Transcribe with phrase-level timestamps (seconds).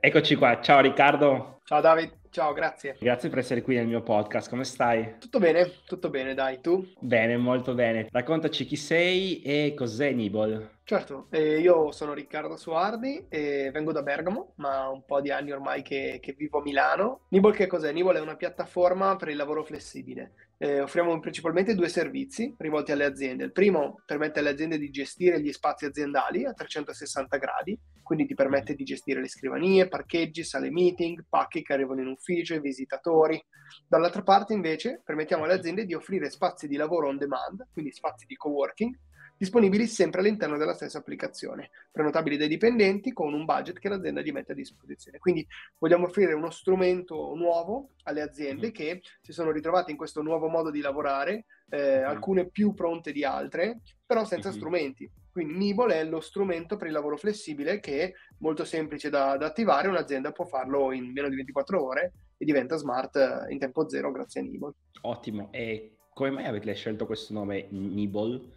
[0.00, 1.58] Eccoci qua, ciao Riccardo.
[1.64, 2.96] Ciao David, ciao, grazie.
[3.00, 5.16] Grazie per essere qui nel mio podcast, come stai?
[5.18, 6.86] Tutto bene, tutto bene, dai, tu?
[7.00, 8.06] Bene, molto bene.
[8.08, 10.77] Raccontaci chi sei e cos'è Nibol.
[10.88, 15.52] Certo, eh, io sono Riccardo Suardi e vengo da Bergamo, ma un po' di anni
[15.52, 17.26] ormai che, che vivo a Milano.
[17.28, 17.92] Nibol che cos'è?
[17.92, 20.32] Nibol è una piattaforma per il lavoro flessibile.
[20.56, 23.44] Eh, offriamo principalmente due servizi rivolti alle aziende.
[23.44, 28.32] Il primo permette alle aziende di gestire gli spazi aziendali a 360 gradi, quindi ti
[28.32, 33.38] permette di gestire le scrivanie, parcheggi, sale meeting, pacchi che arrivano in ufficio, i visitatori.
[33.86, 38.24] Dall'altra parte invece permettiamo alle aziende di offrire spazi di lavoro on demand, quindi spazi
[38.24, 38.98] di coworking,
[39.38, 44.32] disponibili sempre all'interno della stessa applicazione, prenotabili dai dipendenti con un budget che l'azienda gli
[44.32, 45.18] mette a disposizione.
[45.18, 45.46] Quindi
[45.78, 50.70] vogliamo offrire uno strumento nuovo alle aziende che si sono ritrovate in questo nuovo modo
[50.70, 55.08] di lavorare, eh, alcune più pronte di altre, però senza strumenti.
[55.30, 59.46] Quindi Nibble è lo strumento per il lavoro flessibile che è molto semplice da, da
[59.46, 63.88] attivare, un'azienda può farlo in meno di 24 ore e diventa smart eh, in tempo
[63.88, 64.72] zero grazie a Nibble.
[65.02, 68.56] Ottimo, e come mai avete scelto questo nome Nibble?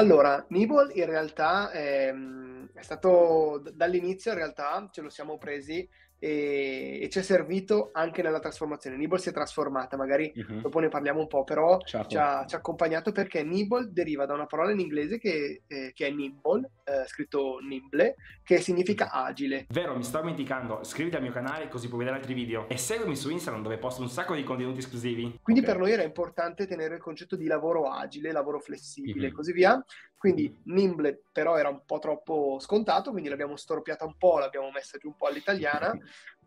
[0.00, 5.86] Allora, Nibble in realtà è, ehm, è stato dall'inizio, in realtà ce lo siamo presi
[6.20, 8.96] e, e, ci è servito anche nella trasformazione.
[8.96, 10.60] Nibble si è trasformata, magari uh-huh.
[10.60, 12.10] dopo ne parliamo un po', però certo.
[12.10, 15.92] ci, ha, ci, ha, accompagnato perché Nibble deriva da una parola in inglese che, eh,
[15.94, 19.66] che è nimble, eh, scritto nimble, che significa agile.
[19.70, 23.16] Vero, mi sto dimenticando, iscriviti al mio canale così puoi vedere altri video e seguimi
[23.16, 25.38] su Instagram dove posto un sacco di contenuti esclusivi.
[25.42, 25.72] Quindi okay.
[25.72, 29.32] per noi era importante tenere il concetto di lavoro agile, lavoro flessibile uh-huh.
[29.32, 29.82] e così via.
[30.20, 34.98] Quindi nimble però era un po' troppo scontato, quindi l'abbiamo storpiata un po', l'abbiamo messa
[34.98, 35.96] giù un po' all'italiana.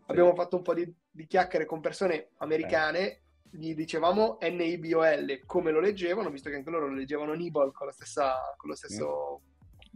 [0.05, 5.79] Abbiamo fatto un po' di, di chiacchiere con persone americane, gli dicevamo N-I-B-O-L come lo
[5.79, 9.41] leggevano, visto che anche loro lo leggevano Nibble con la stessa, con lo stesso,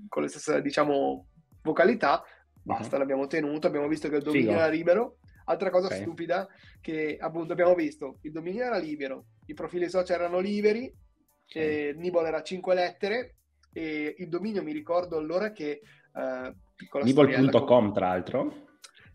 [0.10, 1.28] con le stesse, diciamo,
[1.62, 2.24] vocalità.
[2.64, 3.00] Basta, uh-huh.
[3.00, 4.60] l'abbiamo tenuto, abbiamo visto che il dominio Figo.
[4.60, 5.18] era libero.
[5.46, 6.02] Altra cosa okay.
[6.02, 6.48] stupida,
[6.82, 10.92] che appunto abbiamo visto, il dominio era libero, i profili social erano liberi,
[11.48, 11.96] okay.
[11.96, 13.36] Nibble era 5 lettere,
[13.78, 15.82] e il dominio mi ricordo allora che...
[16.14, 16.52] Uh,
[17.04, 18.66] Nibble.com tra l'altro.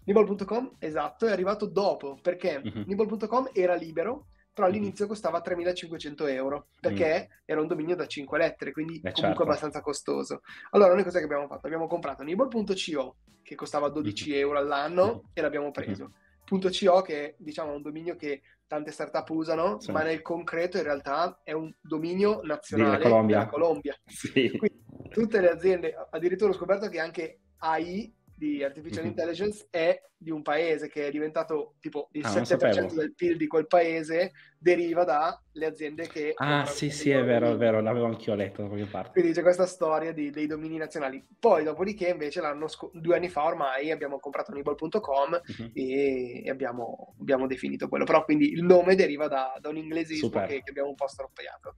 [0.04, 2.84] Nibble.com, esatto, è arrivato dopo perché uh-huh.
[2.86, 4.72] Nibble.com era libero, però mhm.
[4.72, 5.10] all'inizio uh-huh.
[5.10, 7.42] costava 3.500 euro perché uh-huh.
[7.44, 9.42] era un dominio da 5 lettere, quindi Beh, comunque certo.
[9.42, 10.42] abbastanza costoso.
[10.70, 11.66] Allora, noi cosa che abbiamo fatto?
[11.66, 16.12] Abbiamo comprato Nibble.co che costava 12 euro all'anno e l'abbiamo preso.
[16.44, 19.92] .co che è diciamo un dominio che tante startup usano, sì.
[19.92, 23.38] ma nel concreto in realtà è un dominio nazionale della Colombia.
[23.40, 23.96] Della Colombia.
[24.06, 24.48] Sì.
[24.56, 28.10] Quindi, tutte le aziende, addirittura ho scoperto che anche AI
[28.42, 29.10] di artificial mm-hmm.
[29.10, 33.46] intelligence è di un paese che è diventato tipo il ah, 7% del PIL di
[33.46, 36.32] quel paese deriva dalle aziende che...
[36.34, 39.12] Ah sì sì è vero, è vero, l'avevo anch'io letto da qualche parte.
[39.12, 41.24] Quindi c'è questa storia di, dei domini nazionali.
[41.38, 45.70] Poi dopodiché invece l'anno sc- due anni fa ormai abbiamo comprato Nibble.com mm-hmm.
[45.72, 48.04] e, e abbiamo, abbiamo, definito quello.
[48.04, 51.76] Però quindi il nome deriva da, da un inglesismo che, che, abbiamo un po' stroppiato.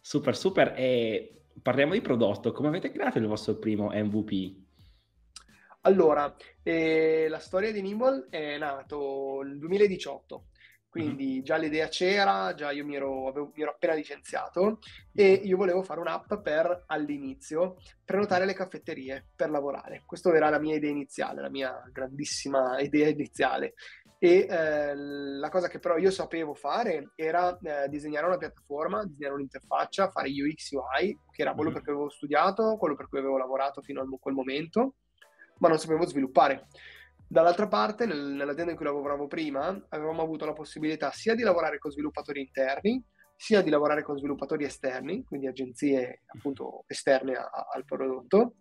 [0.00, 0.74] Super, super.
[0.76, 2.52] E parliamo di prodotto.
[2.52, 4.66] Come avete creato il vostro primo MVP?
[5.82, 10.48] Allora, eh, la storia di Nimble è nato nel 2018,
[10.88, 11.42] quindi mm-hmm.
[11.42, 14.80] già l'idea c'era, già io mi ero, avevo, mi ero, appena licenziato
[15.14, 20.02] e io volevo fare un'app per all'inizio prenotare le caffetterie per lavorare.
[20.04, 23.74] Questa era la mia idea iniziale, la mia grandissima idea iniziale.
[24.18, 29.34] E eh, la cosa che però io sapevo fare era eh, disegnare una piattaforma, disegnare
[29.34, 31.78] un'interfaccia, fare UX UI, che era quello mm-hmm.
[31.78, 34.94] per cui avevo studiato, quello per cui avevo lavorato fino a quel momento
[35.58, 36.66] ma non sapevo sviluppare.
[37.30, 41.78] Dall'altra parte, nel, nell'azienda in cui lavoravo prima, avevamo avuto la possibilità sia di lavorare
[41.78, 43.04] con sviluppatori interni,
[43.36, 48.54] sia di lavorare con sviluppatori esterni, quindi agenzie appunto esterne a, a, al prodotto,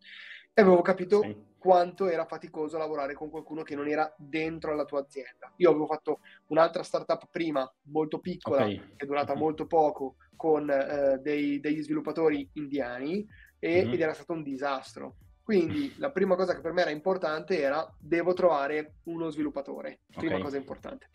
[0.53, 1.36] e avevo capito sì.
[1.57, 5.53] quanto era faticoso lavorare con qualcuno che non era dentro alla tua azienda.
[5.57, 8.78] Io avevo fatto un'altra startup prima, molto piccola, okay.
[8.78, 9.40] che è durata uh-huh.
[9.40, 13.25] molto poco, con eh, dei, degli sviluppatori indiani,
[13.59, 13.94] e, uh-huh.
[13.94, 15.16] ed era stato un disastro
[15.47, 20.33] quindi la prima cosa che per me era importante era devo trovare uno sviluppatore, prima
[20.33, 20.44] okay.
[20.44, 21.07] cosa importante.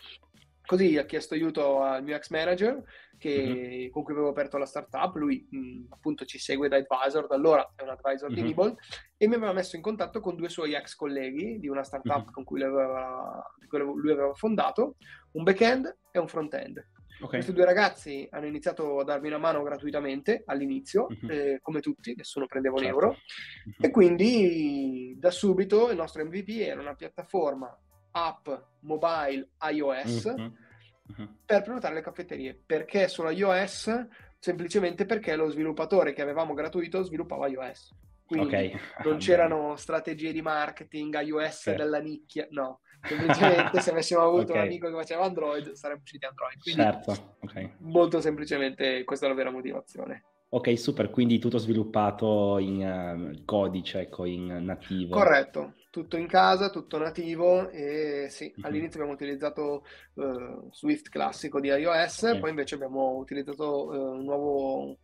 [0.65, 2.83] Così ho chiesto aiuto al mio ex manager
[3.19, 3.91] che, mm-hmm.
[3.91, 7.73] con cui avevo aperto la startup, lui mh, appunto ci segue da advisor, da allora
[7.77, 8.41] è un advisor mm-hmm.
[8.41, 8.75] di Nibble,
[9.17, 12.33] e mi aveva messo in contatto con due suoi ex colleghi di una startup mm-hmm.
[12.33, 14.97] con cui lui aveva, lui aveva fondato,
[15.33, 16.85] un back-end e un front-end.
[17.23, 17.41] Okay.
[17.41, 21.31] Questi due ragazzi hanno iniziato a darmi una mano gratuitamente all'inizio, uh-huh.
[21.31, 22.99] eh, come tutti, nessuno prendeva un certo.
[22.99, 23.87] euro, uh-huh.
[23.87, 27.73] e quindi da subito il nostro MVP era una piattaforma
[28.13, 28.49] app
[28.81, 31.29] mobile iOS uh-huh.
[31.45, 32.61] per prenotare le caffetterie.
[32.65, 34.07] Perché solo iOS?
[34.39, 37.95] Semplicemente perché lo sviluppatore che avevamo gratuito sviluppava iOS.
[38.25, 38.79] quindi okay.
[39.05, 41.77] non c'erano strategie di marketing, iOS okay.
[41.77, 42.81] della nicchia, no.
[43.05, 44.59] Semplicemente se avessimo avuto okay.
[44.59, 46.59] un amico che faceva Android sarebbe uscito Android.
[46.61, 47.37] Quindi certo,
[47.79, 50.25] molto semplicemente questa è la vera motivazione.
[50.55, 55.15] Ok, super, quindi tutto sviluppato in uh, codice, ecco, in nativo.
[55.17, 58.65] Corretto, tutto in casa, tutto nativo e sì, mm-hmm.
[58.65, 59.85] all'inizio abbiamo utilizzato
[60.15, 62.41] uh, Swift classico di iOS, okay.
[62.41, 64.97] poi invece abbiamo utilizzato uh, un nuovo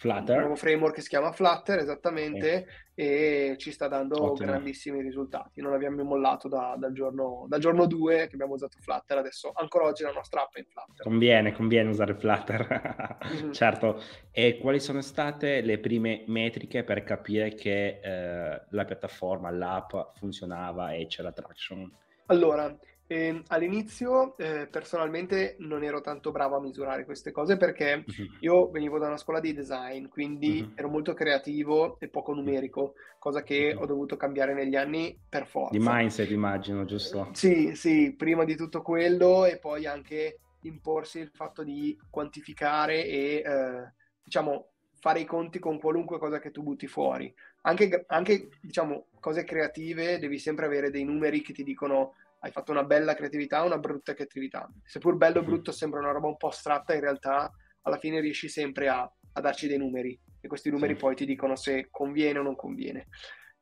[0.00, 0.36] Flutter.
[0.36, 3.50] Un nuovo framework che si chiama Flutter, esattamente, eh.
[3.50, 4.48] e ci sta dando Ottimo.
[4.48, 5.60] grandissimi risultati.
[5.60, 9.84] Non abbiamo mollato da, dal, giorno, dal giorno 2 che abbiamo usato Flutter, adesso ancora
[9.84, 11.04] oggi la nostra app è in Flutter.
[11.04, 13.18] Conviene, conviene usare Flutter.
[13.26, 13.52] mm-hmm.
[13.52, 14.02] Certo.
[14.30, 20.92] E quali sono state le prime metriche per capire che eh, la piattaforma, l'app funzionava
[20.92, 21.92] e c'era traction?
[22.26, 22.74] Allora,
[23.10, 28.28] e all'inizio eh, personalmente non ero tanto bravo a misurare queste cose perché uh-huh.
[28.38, 30.72] io venivo da una scuola di design, quindi uh-huh.
[30.76, 33.82] ero molto creativo e poco numerico, cosa che uh-huh.
[33.82, 35.76] ho dovuto cambiare negli anni per forza.
[35.76, 37.30] Di mindset immagino, giusto?
[37.32, 43.42] Sì, sì, prima di tutto quello e poi anche imporsi il fatto di quantificare e
[43.44, 43.92] eh,
[44.22, 44.68] diciamo
[45.00, 47.34] fare i conti con qualunque cosa che tu butti fuori.
[47.62, 52.72] Anche, anche diciamo cose creative devi sempre avere dei numeri che ti dicono hai fatto
[52.72, 54.68] una bella creatività o una brutta creatività.
[54.84, 57.52] Seppur bello o brutto sembra una roba un po' astratta, in realtà
[57.82, 60.98] alla fine riesci sempre a, a darci dei numeri e questi numeri sì.
[61.00, 63.08] poi ti dicono se conviene o non conviene.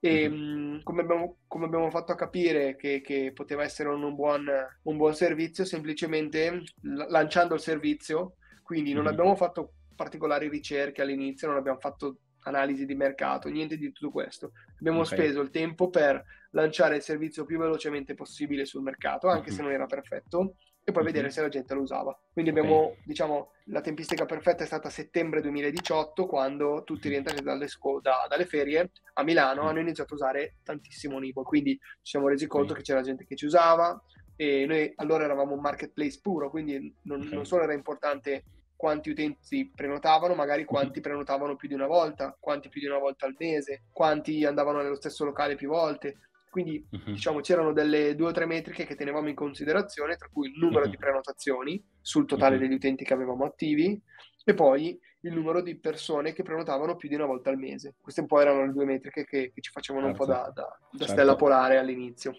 [0.00, 0.80] E mm-hmm.
[0.84, 4.46] come, abbiamo, come, abbiamo, fatto a capire che, che poteva essere un buon,
[4.82, 5.64] un buon, servizio?
[5.64, 9.12] Semplicemente lanciando il servizio, quindi non mm-hmm.
[9.12, 14.52] abbiamo fatto particolari ricerche all'inizio, non abbiamo fatto analisi di mercato, niente di tutto questo.
[14.78, 15.18] Abbiamo okay.
[15.18, 19.56] speso il tempo per lanciare il servizio più velocemente possibile sul mercato, anche uh-huh.
[19.56, 21.08] se non era perfetto, e poi uh-huh.
[21.08, 22.18] vedere se la gente lo usava.
[22.32, 22.62] Quindi okay.
[22.62, 28.26] abbiamo, diciamo, la tempistica perfetta è stata settembre 2018, quando tutti rientrati dalle, scu- da,
[28.28, 29.68] dalle ferie a Milano uh-huh.
[29.68, 33.36] hanno iniziato a usare tantissimo Nibo, quindi ci siamo resi conto che c'era gente che
[33.36, 34.00] ci usava,
[34.40, 38.44] e noi allora eravamo un marketplace puro, quindi non, non solo era importante
[38.78, 40.68] quanti utenti prenotavano, magari mhm.
[40.68, 44.80] quanti prenotavano più di una volta, quanti più di una volta al mese, quanti andavano
[44.80, 46.27] nello stesso locale più volte.
[46.50, 47.12] Quindi uh-huh.
[47.12, 50.84] diciamo c'erano delle due o tre metriche che tenevamo in considerazione, tra cui il numero
[50.84, 50.90] uh-huh.
[50.90, 52.62] di prenotazioni sul totale uh-huh.
[52.62, 54.00] degli utenti che avevamo attivi
[54.44, 57.96] e poi il numero di persone che prenotavano più di una volta al mese.
[58.00, 60.22] Queste un po' erano le due metriche che, che ci facevano certo.
[60.22, 61.12] un po' da, da, da certo.
[61.12, 62.34] stella polare all'inizio.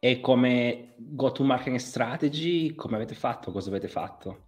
[0.00, 3.52] E come go-to-market strategy, come avete fatto?
[3.52, 4.45] Cosa avete fatto?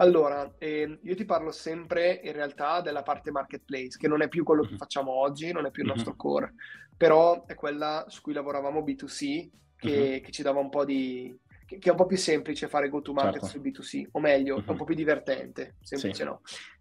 [0.00, 4.44] Allora, eh, io ti parlo sempre in realtà della parte marketplace, che non è più
[4.44, 4.76] quello che mhm.
[4.76, 6.16] facciamo oggi, non è più il nostro mhm.
[6.16, 6.54] core,
[6.96, 10.20] però è quella su cui lavoravamo B2C, che, uh-huh.
[10.20, 11.36] che ci dava un po' di...
[11.66, 13.46] Che, che, è un po' più semplice fare go-to-market certo.
[13.46, 14.64] sul B2C, o meglio, uh-huh.
[14.64, 16.24] è un po' più divertente, semplice sì.
[16.24, 16.40] no.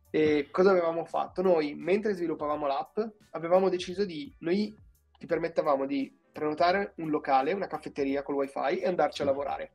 [0.10, 1.42] E cosa avevamo fatto?
[1.42, 3.00] Noi, mentre sviluppavamo l'app,
[3.32, 4.34] avevamo deciso di...
[4.40, 4.76] Noi
[5.18, 9.72] ti permettevamo di prenotare un locale, una caffetteria con wifi e andarci a lavorare.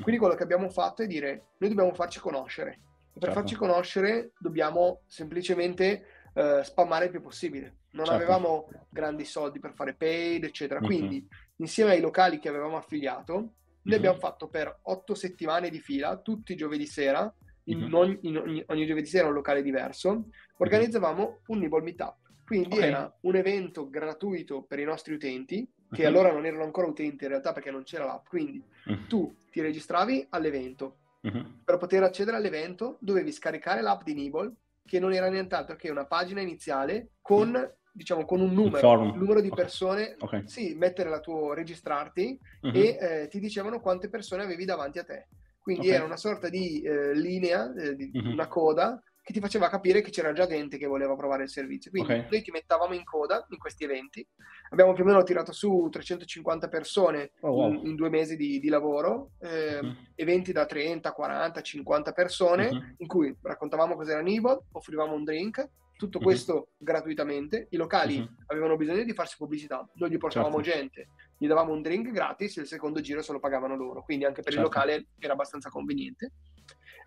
[0.00, 2.80] Quindi quello che abbiamo fatto è dire, noi dobbiamo farci conoscere.
[3.18, 3.40] Per certo.
[3.40, 6.04] farci conoscere dobbiamo semplicemente
[6.34, 7.76] uh, spammare il più possibile.
[7.92, 8.22] Non certo.
[8.22, 10.80] avevamo grandi soldi per fare paid, eccetera.
[10.80, 10.88] Mm-hmm.
[10.88, 13.50] Quindi, insieme ai locali che avevamo affiliato, noi
[13.88, 13.98] mm-hmm.
[13.98, 17.32] abbiamo fatto per otto settimane di fila, tutti i giovedì sera,
[17.64, 17.94] in mm-hmm.
[17.94, 20.26] ogni, in ogni, ogni, giovedì sera un locale diverso,
[20.58, 22.16] organizzavamo un Nibble Meetup.
[22.44, 22.88] Quindi okay.
[22.88, 26.08] era un evento gratuito per i nostri utenti, che uh-huh.
[26.08, 28.26] allora non erano ancora utenti in realtà perché non c'era l'app.
[28.28, 29.06] Quindi uh-huh.
[29.06, 30.98] tu ti registravi all'evento.
[31.26, 31.62] Uh-huh.
[31.64, 34.52] Per poter accedere all'evento dovevi scaricare l'app di Nibble,
[34.84, 39.40] che non era nient'altro che una pagina iniziale con, diciamo, con un numero, un numero
[39.40, 40.14] di persone.
[40.18, 40.40] Okay.
[40.40, 40.48] Okay.
[40.48, 45.28] Sì, mettere la tua, registrarti e eh, ti dicevano quante persone avevi davanti a te.
[45.58, 45.96] Quindi okay.
[45.96, 50.10] era una sorta di eh, linea, eh, di, una coda che ti faceva capire che
[50.10, 51.90] c'era già gente che voleva provare il servizio.
[51.90, 52.28] Quindi okay.
[52.30, 54.24] noi ti mettavamo in coda in questi eventi.
[54.70, 57.72] Abbiamo più o meno tirato su 350 persone oh, wow.
[57.72, 59.94] in, in, due mesi di, di lavoro, eh, uh-huh.
[60.14, 62.94] eventi da 30, 40, 50 persone, uh-huh.
[62.98, 66.24] in cui raccontavamo cos'era Nibod, offrivamo un drink, tutto uh-huh.
[66.24, 67.66] questo gratuitamente.
[67.70, 70.78] I locali avevano bisogno di farsi pubblicità, noi gli portavamo certo.
[70.78, 74.24] gente, gli davamo un drink gratis e il secondo giro se lo pagavano loro, quindi
[74.24, 74.68] anche per certo.
[74.68, 76.30] il locale era abbastanza conveniente.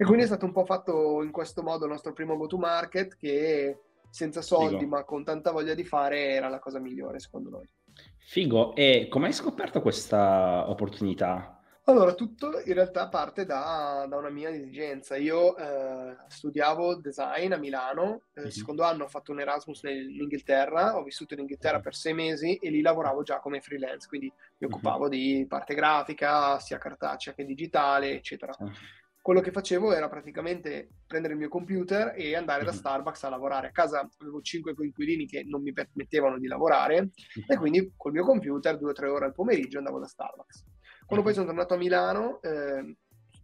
[0.01, 3.79] E quindi è stato un po' fatto in questo modo il nostro primo go-to-market che
[4.09, 4.95] senza soldi Figo.
[4.95, 7.69] ma con tanta voglia di fare era la cosa migliore secondo noi.
[8.17, 11.61] Figo, e come hai scoperto questa opportunità?
[11.83, 15.17] Allora, tutto in realtà parte da, da una mia esigenza.
[15.17, 18.51] Io eh, studiavo design a Milano, il mm-hmm.
[18.51, 22.55] secondo anno ho fatto un Erasmus in Inghilterra, ho vissuto in Inghilterra per sei mesi
[22.55, 25.11] e lì lavoravo già come freelance, quindi mi occupavo mm-hmm.
[25.11, 28.55] di parte grafica, sia cartacea che digitale, eccetera.
[28.63, 28.73] Mm-hmm
[29.21, 32.77] quello che facevo era praticamente prendere il mio computer e andare da mhm.
[32.77, 33.67] Starbucks a lavorare.
[33.67, 37.09] A casa avevo cinque coinquilini che non mi permettevano di lavorare
[37.47, 40.65] e quindi col mio computer due o tre ore al pomeriggio andavo da Starbucks.
[41.05, 42.95] Quando poi sono tornato a Milano, eh,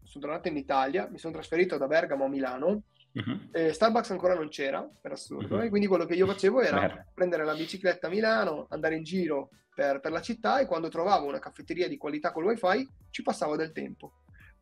[0.04, 3.50] sono tornato in Italia, mi sono trasferito da Bergamo a Milano, uh-huh.
[3.52, 5.64] eh, Starbucks ancora non c'era, per assurdo, uh-huh.
[5.64, 9.04] e quindi quello che io facevo era Mer- prendere la bicicletta a Milano, andare in
[9.04, 13.24] giro per, per, la città e quando trovavo una caffetteria di qualità col wifi ci
[13.24, 14.14] passavo del tempo.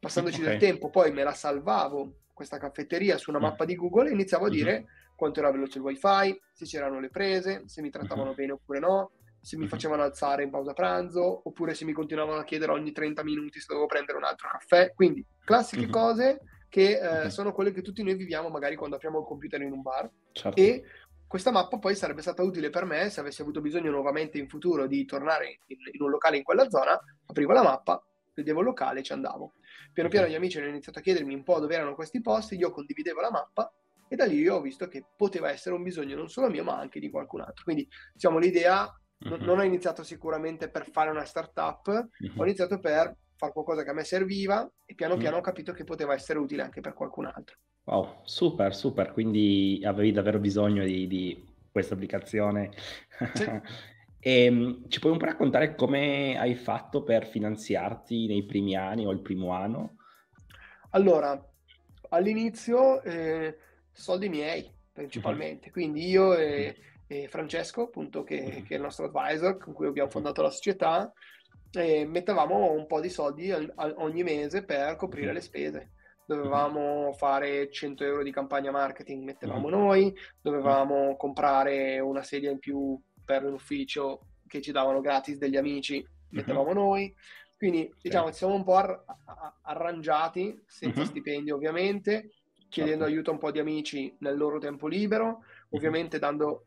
[0.04, 0.52] Passandoci okay.
[0.52, 3.44] del tempo poi me la salvavo questa caffetteria su una mm.
[3.44, 5.16] mappa di Google e iniziavo a dire uh-huh.
[5.16, 9.12] quanto era veloce il wifi, se c'erano le prese, se mi trattavano bene oppure no,
[9.40, 13.24] se mi facevano alzare in pausa pranzo, oppure se mi continuavano a chiedere ogni 30
[13.24, 14.94] minuti se dovevo prendere un altro caffè.
[14.94, 19.26] Quindi, classiche cose che eh, sono quelle che tutti noi viviamo magari quando apriamo il
[19.26, 20.10] computer in un bar.
[20.32, 20.60] Certo.
[20.60, 20.84] E
[21.28, 24.86] questa mappa poi sarebbe stata utile per me se avessi avuto bisogno nuovamente in futuro
[24.86, 29.00] di tornare in, in un locale in quella zona, aprivo la mappa, vedevo il locale
[29.00, 29.54] e ci andavo.
[29.92, 32.72] Piano piano gli amici hanno iniziato a chiedermi un po' dove erano questi posti, io
[32.72, 33.72] condividevo la mappa
[34.08, 36.78] e da lì io ho visto che poteva essere un bisogno non solo mio ma
[36.78, 37.64] anche di qualcun altro.
[37.64, 38.92] Quindi diciamo l'idea
[39.24, 39.38] Uh-huh.
[39.38, 42.32] Non ho iniziato sicuramente per fare una startup, uh-huh.
[42.36, 45.42] ho iniziato per fare qualcosa che a me serviva e piano piano uh-huh.
[45.42, 47.58] ho capito che poteva essere utile anche per qualcun altro.
[47.86, 49.12] Wow, super, super.
[49.12, 52.72] Quindi avevi davvero bisogno di, di questa applicazione.
[53.34, 53.46] Sì.
[54.24, 59.06] e, ehm, ci puoi un po' raccontare come hai fatto per finanziarti nei primi anni
[59.06, 59.98] o il primo anno?
[60.92, 61.40] Allora,
[62.10, 63.58] all'inizio eh,
[63.92, 66.76] soldi miei principalmente, quindi io e
[67.14, 68.64] e Francesco, appunto, che, mm-hmm.
[68.64, 71.12] che, è il nostro advisor con cui abbiamo fondato la società,
[71.72, 75.92] e mettevamo un po' di soldi ogni mese per coprire le spese.
[76.26, 82.98] Dovevamo fare 100 euro di campagna marketing, mettevamo noi, dovevamo comprare una sedia in più
[83.24, 87.14] per l'ufficio che ci davano gratis degli amici, mettevamo noi.
[87.58, 89.04] Quindi diciamo ci siamo un po' ar-
[89.62, 92.32] arrangiati, senza stipendio ovviamente,
[92.68, 93.14] chiedendo certo.
[93.14, 96.66] aiuto a un po' di amici nel loro tempo libero, ovviamente dando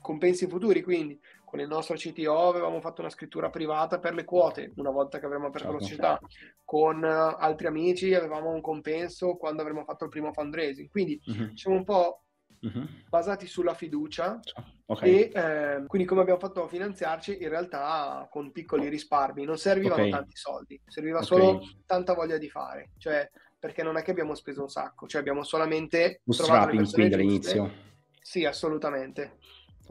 [0.00, 4.72] compensi futuri, quindi con il nostro CTO avevamo fatto una scrittura privata per le quote
[4.76, 5.82] una volta che avremmo aperto certo.
[5.82, 6.20] la società,
[6.64, 11.56] con uh, altri amici avevamo un compenso quando avremmo fatto il primo fundraising, quindi uh-huh.
[11.56, 12.22] siamo un po'
[12.60, 12.86] uh-huh.
[13.08, 14.40] basati sulla fiducia
[14.86, 15.10] okay.
[15.10, 20.02] e eh, quindi come abbiamo fatto a finanziarci in realtà con piccoli risparmi, non servivano
[20.02, 20.10] okay.
[20.10, 21.28] tanti soldi, serviva okay.
[21.28, 25.20] solo tanta voglia di fare, cioè perché non è che abbiamo speso un sacco, cioè
[25.20, 27.88] abbiamo solamente Bootstrapping quindi all'inizio
[28.30, 29.38] sì, assolutamente.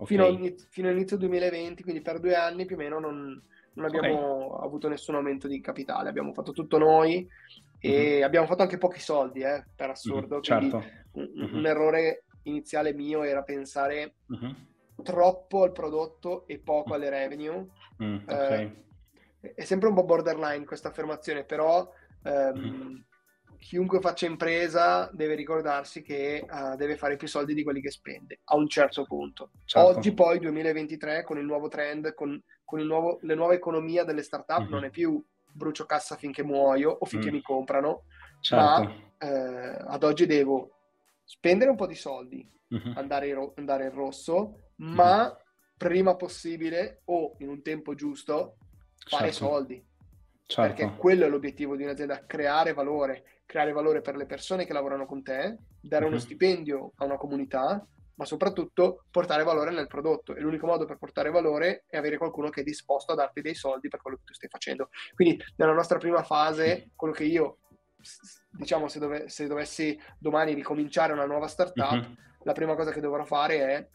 [0.06, 3.42] Fino, all'inizio, fino, all'inizio 2020, quindi per due anni più o meno non,
[3.74, 4.66] non abbiamo okay.
[4.66, 7.28] avuto nessun aumento di capitale, abbiamo fatto tutto noi
[7.80, 8.24] e mm-hmm.
[8.24, 10.36] abbiamo fatto anche pochi soldi, eh, per assurdo.
[10.36, 10.84] Mm-hmm, certo.
[11.14, 11.58] un, mm-hmm.
[11.58, 14.52] un, errore iniziale mio era pensare mm-hmm.
[15.04, 17.68] troppo al prodotto e poco alle revenue.
[18.04, 18.84] Mm, okay.
[19.42, 21.92] eh, è sempre un po' borderline questa affermazione, però
[22.24, 22.96] ehm, mm-hmm
[23.60, 28.40] chiunque faccia impresa deve ricordarsi che uh, deve fare più soldi di quelli che spende
[28.46, 29.52] a un certo punto.
[29.66, 29.88] Certo.
[29.88, 34.62] Oggi poi, 2023, con il nuovo trend, con, con nuovo, le nuove economie delle startup,
[34.62, 34.70] mm-hmm.
[34.72, 37.34] non è più brucio cassa finché muoio o finché mm.
[37.34, 38.04] mi comprano,
[38.40, 38.64] certo.
[38.66, 40.79] ma eh, ad oggi devo
[41.30, 42.98] spendere un po' di soldi, mm-hmm.
[42.98, 44.94] andare, in ro- andare, in rosso, mm-hmm.
[44.94, 45.38] ma
[45.78, 48.58] prima possibile o in un tempo giusto
[49.08, 49.46] fare certo.
[49.46, 49.86] soldi.
[50.46, 50.74] Certo.
[50.74, 55.08] Perché quello è l'obiettivo di un'azienda, creare valore creare valore per le persone che lavorano
[55.08, 56.22] con te, dare uno mhm.
[56.22, 57.84] stipendio a una comunità,
[58.14, 60.36] ma soprattutto portare valore nel prodotto.
[60.36, 63.56] E l'unico modo per portare valore è avere qualcuno che è disposto a darti dei
[63.56, 64.90] soldi per quello che tu stai facendo.
[65.16, 67.58] Quindi nella nostra prima fase, quello che io,
[68.52, 72.12] diciamo, se, dove, se dovessi domani ricominciare una nuova startup, mm-hmm.
[72.44, 73.88] la prima cosa che dovrò fare è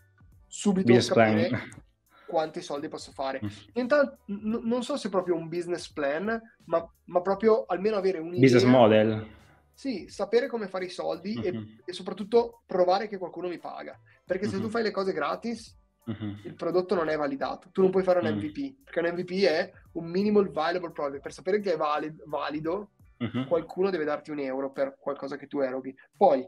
[0.46, 1.82] subito business capire
[2.26, 3.40] quanti soldi posso fare.
[3.44, 3.48] Mm.
[3.74, 8.30] Intanto, n- non so se proprio un business plan, ma, ma proprio almeno avere un
[8.30, 9.42] business model
[9.74, 11.44] sì, sapere come fare i soldi uh-huh.
[11.44, 11.80] e, mhm.
[11.84, 13.98] e, soprattutto provare che qualcuno mi paga.
[14.24, 14.60] Perché se uh-huh.
[14.60, 14.72] tu mhm.
[14.72, 16.36] fai le cose gratis, uh-huh.
[16.44, 17.68] il prodotto non è validato.
[17.72, 21.20] Tu non puoi fare un MVP, perché un MVP è un minimal viable product.
[21.20, 22.92] Per sapere che è valid- valido,
[23.46, 25.94] qualcuno deve darti un euro per qualcosa che tu eroghi.
[26.16, 26.46] Poi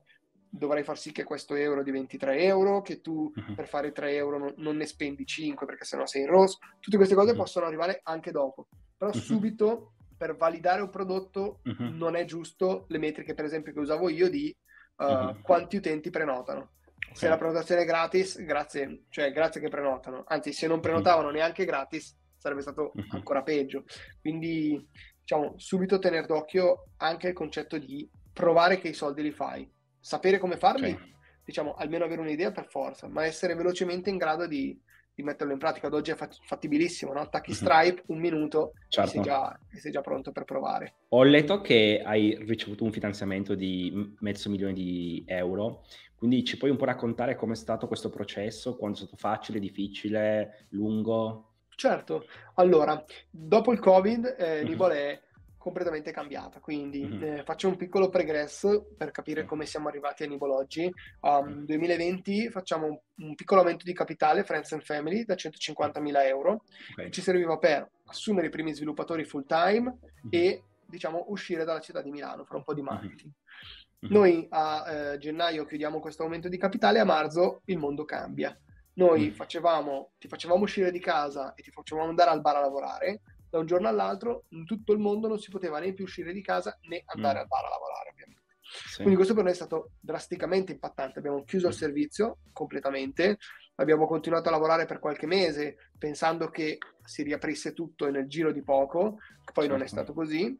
[0.48, 4.38] dovrai far sì che questo euro diventi 3 euro, che tu per fare 3 euro
[4.38, 6.58] non, non, ne spendi 5 perché sennò sei in rosso.
[6.80, 8.68] Tutte queste cose possono arrivare anche dopo.
[8.96, 11.90] Però subito per validare un prodotto uh-huh.
[11.90, 14.54] non è giusto le metriche, per esempio, che usavo io di
[14.96, 15.40] uh, uh-huh.
[15.42, 16.70] quanti utenti prenotano.
[16.96, 17.14] Okay.
[17.14, 20.24] Se la prenotazione è gratis, grazie, cioè grazie che prenotano.
[20.26, 21.34] Anzi, se non prenotavano uh-huh.
[21.34, 23.84] neanche gratis, sarebbe stato ancora peggio.
[24.20, 24.88] Quindi,
[25.26, 29.68] diciamo, subito tenere d'occhio anche il concetto di provare che i soldi li fai.
[29.98, 31.12] Sapere come farli, okay.
[31.44, 34.80] diciamo, almeno avere un'idea per forza, ma essere velocemente in grado di,
[35.12, 35.88] di metterlo in pratica.
[35.88, 37.18] Ad oggi è fattibilissimo, no?
[37.18, 37.56] attacchi mhm.
[37.56, 39.10] Stripe, un minuto certo.
[39.10, 40.94] e, sei già, e sei già pronto per provare.
[41.08, 45.82] Ho letto che hai ricevuto un finanziamento di mezzo milione di euro,
[46.14, 50.66] quindi ci puoi un po' raccontare com'è stato questo processo, quanto è stato facile, difficile,
[50.68, 51.55] lungo?
[51.76, 54.66] Certo, allora, dopo il Covid, eh, mm-hmm.
[54.66, 55.20] Nibol è
[55.66, 56.60] completamente cambiata.
[56.60, 57.22] Quindi mm-hmm.
[57.38, 60.90] eh, faccio un piccolo pregresso per capire come siamo arrivati a Nibol oggi.
[61.20, 66.62] Um, 2020 facciamo un, un, piccolo aumento di capitale, Friends and Family, da 150.000 euro.
[66.92, 67.10] Okay.
[67.10, 70.28] Ci serviva per assumere i primi sviluppatori full time mm-hmm.
[70.30, 73.32] e diciamo uscire dalla città di Milano, fare un po' di marketing.
[73.32, 74.14] Mm-hmm.
[74.14, 78.56] Noi a eh, gennaio chiudiamo questo aumento di capitale, a marzo il mondo cambia.
[78.96, 83.20] Noi facevamo, ti facevamo uscire di casa e ti facevamo andare al bar a lavorare,
[83.48, 86.42] da un giorno all'altro in tutto il mondo non si poteva né più uscire di
[86.42, 87.42] casa né andare mm.
[87.42, 88.42] al bar a lavorare, ovviamente.
[88.60, 88.96] Sì.
[88.96, 91.18] Quindi questo per noi è stato drasticamente impattante.
[91.18, 91.76] Abbiamo chiuso il mm.
[91.76, 93.38] servizio completamente,
[93.76, 98.62] abbiamo continuato a lavorare per qualche mese pensando che si riaprisse tutto nel giro di
[98.62, 99.18] poco,
[99.52, 99.70] poi sì.
[99.70, 100.58] non è stato così.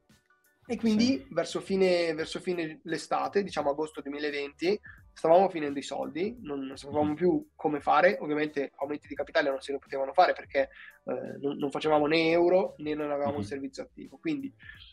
[0.69, 1.27] E quindi sì.
[1.31, 4.81] verso, fine, verso fine l'estate, diciamo agosto 2020,
[5.17, 9.73] stavamo finendo i soldi, non sapevamo più come fare, ovviamente aumenti di capitale non se
[9.73, 10.69] ne potevano fare perché
[11.05, 13.41] eh, non, non, facevamo né euro né non avevamo mm-hmm.
[13.41, 14.19] un servizio attivo.
[14.19, 14.53] Quindi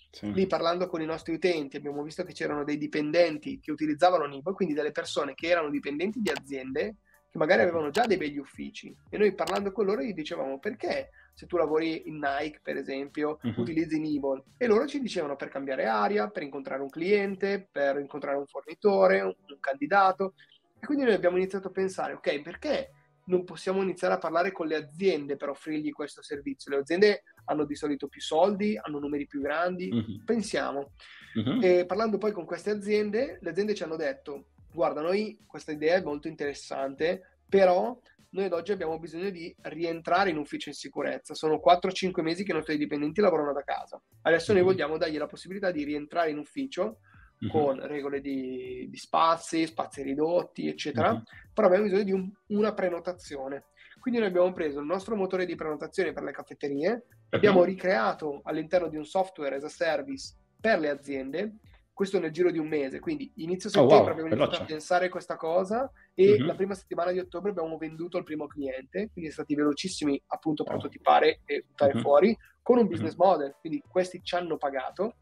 [0.10, 0.32] sì.
[0.32, 4.53] lì parlando con i nostri utenti abbiamo visto che c'erano dei dipendenti che utilizzavano Nibo,
[4.53, 6.96] quindi delle persone che erano dipendenti di aziende
[7.33, 11.09] che magari avevano già dei begli uffici e noi parlando con loro gli dicevamo perché
[11.33, 13.55] se tu lavori in Nike per esempio uh-huh.
[13.57, 18.37] utilizzi Nibble e loro ci dicevano per cambiare aria, per incontrare un cliente, per incontrare
[18.37, 20.35] un fornitore, un, un candidato
[20.79, 22.91] e quindi noi abbiamo iniziato a pensare ok perché
[23.25, 26.69] non possiamo iniziare a parlare con le aziende per offrirgli questo servizio.
[26.69, 30.23] Le aziende hanno di solito più soldi, hanno numeri più grandi, uh-huh.
[30.25, 30.91] pensiamo.
[31.35, 31.61] Uh-huh.
[31.63, 35.98] E parlando poi con queste aziende, le aziende ci hanno detto guarda, noi questa idea
[35.98, 37.98] è molto interessante, però
[38.34, 41.36] noi ad oggi abbiamo bisogno di rientrare in ufficio in sicurezza.
[41.36, 44.01] Sono 4-5 mesi che i nostri dipendenti lavorano da casa.
[44.24, 44.68] Adesso noi mhm.
[44.68, 46.98] vogliamo dargli la possibilità di rientrare in ufficio
[47.39, 47.50] uh-huh.
[47.50, 51.24] con regole di, di, spazi, spazi ridotti, eccetera, uh-huh.
[51.53, 53.65] però abbiamo bisogno di un, una prenotazione.
[54.00, 57.65] Quindi noi abbiamo preso il nostro motore di prenotazione per le caffetterie, l'abbiamo uh-huh.
[57.65, 61.56] ricreato all'interno di un software as a service per le aziende
[61.93, 64.63] questo nel giro di un mese, quindi inizio settembre oh, wow, abbiamo iniziato veloce.
[64.63, 66.46] a pensare questa cosa e mm-hmm.
[66.48, 70.63] la prima settimana di ottobre abbiamo venduto al primo cliente, quindi siamo stati velocissimi appunto
[70.63, 72.01] a prototipare e buttare mm-hmm.
[72.01, 73.29] fuori con un business mm-hmm.
[73.29, 75.18] model, quindi questi ci hanno pagato.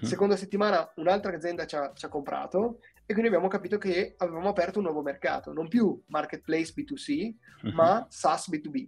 [0.00, 4.48] Seconda settimana un'altra azienda ci ha, ci ha comprato e quindi abbiamo capito che avevamo
[4.48, 7.34] aperto un nuovo mercato, non più marketplace B2C,
[7.74, 8.86] ma SaaS B2B.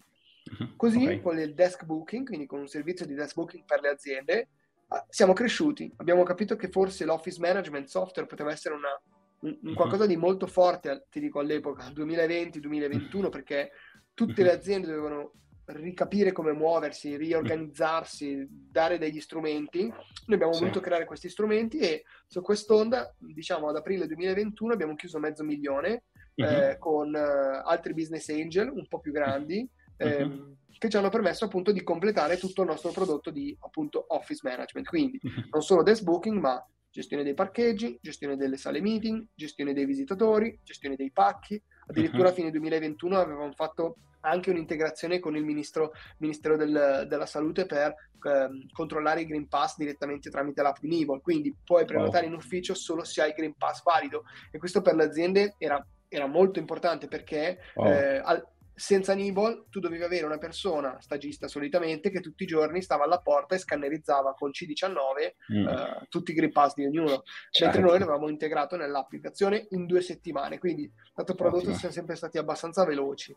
[0.75, 1.21] Così okay.
[1.21, 4.56] con il desk booking, quindi con un servizio di desk booking per le aziende, Ah,
[5.09, 9.01] siamo cresciuti, abbiamo capito che forse l'office management software poteva essere una,
[9.41, 9.75] un, un, mhm.
[9.75, 13.73] qualcosa di molto forte, ti dico all'epoca, 2020-2021, perché
[14.15, 14.57] tutte le mhm.
[14.57, 15.33] aziende dovevano
[15.67, 19.87] ricapire come muoversi, riorganizzarsi, dare degli strumenti.
[19.87, 20.61] Noi abbiamo sì.
[20.61, 26.05] voluto creare questi strumenti e su quest'onda, diciamo ad aprile 2021, abbiamo chiuso mezzo milione
[26.37, 26.79] uh-huh.
[26.79, 29.69] con uh, altri business angel un po' più grandi.
[29.99, 30.07] Uh-huh.
[30.07, 34.41] Eh, che ci hanno permesso appunto di completare tutto il nostro prodotto di appunto office
[34.43, 34.87] management.
[34.87, 35.49] Quindi mhm.
[35.51, 40.59] non solo desk booking, ma gestione dei parcheggi, gestione delle sale meeting, gestione dei visitatori,
[40.63, 41.61] gestione dei pacchi.
[41.89, 47.65] Addirittura a fine 2021 avevamo fatto anche un'integrazione con il ministro, Ministero del, della Salute
[47.65, 51.21] per eh, controllare i Green Pass direttamente tramite l'app di Nibol.
[51.21, 52.35] Quindi puoi prenotare wow.
[52.35, 54.25] in ufficio solo se hai il Green Pass valido.
[54.51, 57.87] E questo per le aziende era, era molto importante perché wow.
[57.87, 58.45] eh, al,
[58.79, 63.21] senza Nibble tu dovevi avere una persona, stagista solitamente, che tutti i giorni stava alla
[63.21, 65.67] porta e scannerizzava con C19 mm.
[65.67, 67.65] uh, tutti i Green Pass di ognuno, certo.
[67.65, 71.77] mentre noi l'avevamo integrato nell'applicazione in due settimane, quindi dato prodotto Ottimo.
[71.77, 73.35] siamo sempre stati abbastanza veloci.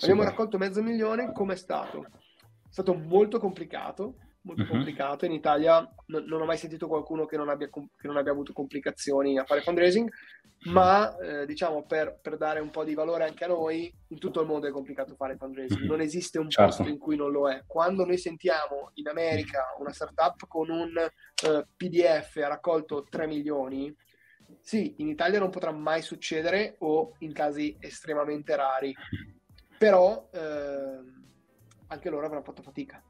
[0.00, 2.04] Abbiamo raccolto mezzo milione, come è stato?
[2.04, 4.14] È stato molto complicato,
[4.48, 4.68] molto uh-huh.
[4.68, 5.26] complicato.
[5.26, 8.52] In Italia non, non, ho mai sentito qualcuno che non, abbia, che non abbia avuto
[8.52, 10.10] complicazioni a fare fundraising,
[10.64, 14.40] ma eh, diciamo per, per, dare un po' di valore anche a noi, in tutto
[14.40, 16.76] il mondo è complicato fare fundraising, non esiste un certo.
[16.76, 17.62] posto in cui non lo è.
[17.66, 23.94] Quando noi sentiamo in America una startup con un uh, PDF ha raccolto 3 milioni,
[24.62, 28.94] sì, in Italia non potrà mai succedere o in casi estremamente rari,
[29.76, 30.98] però eh,
[31.88, 33.02] anche loro avranno fatto fatica.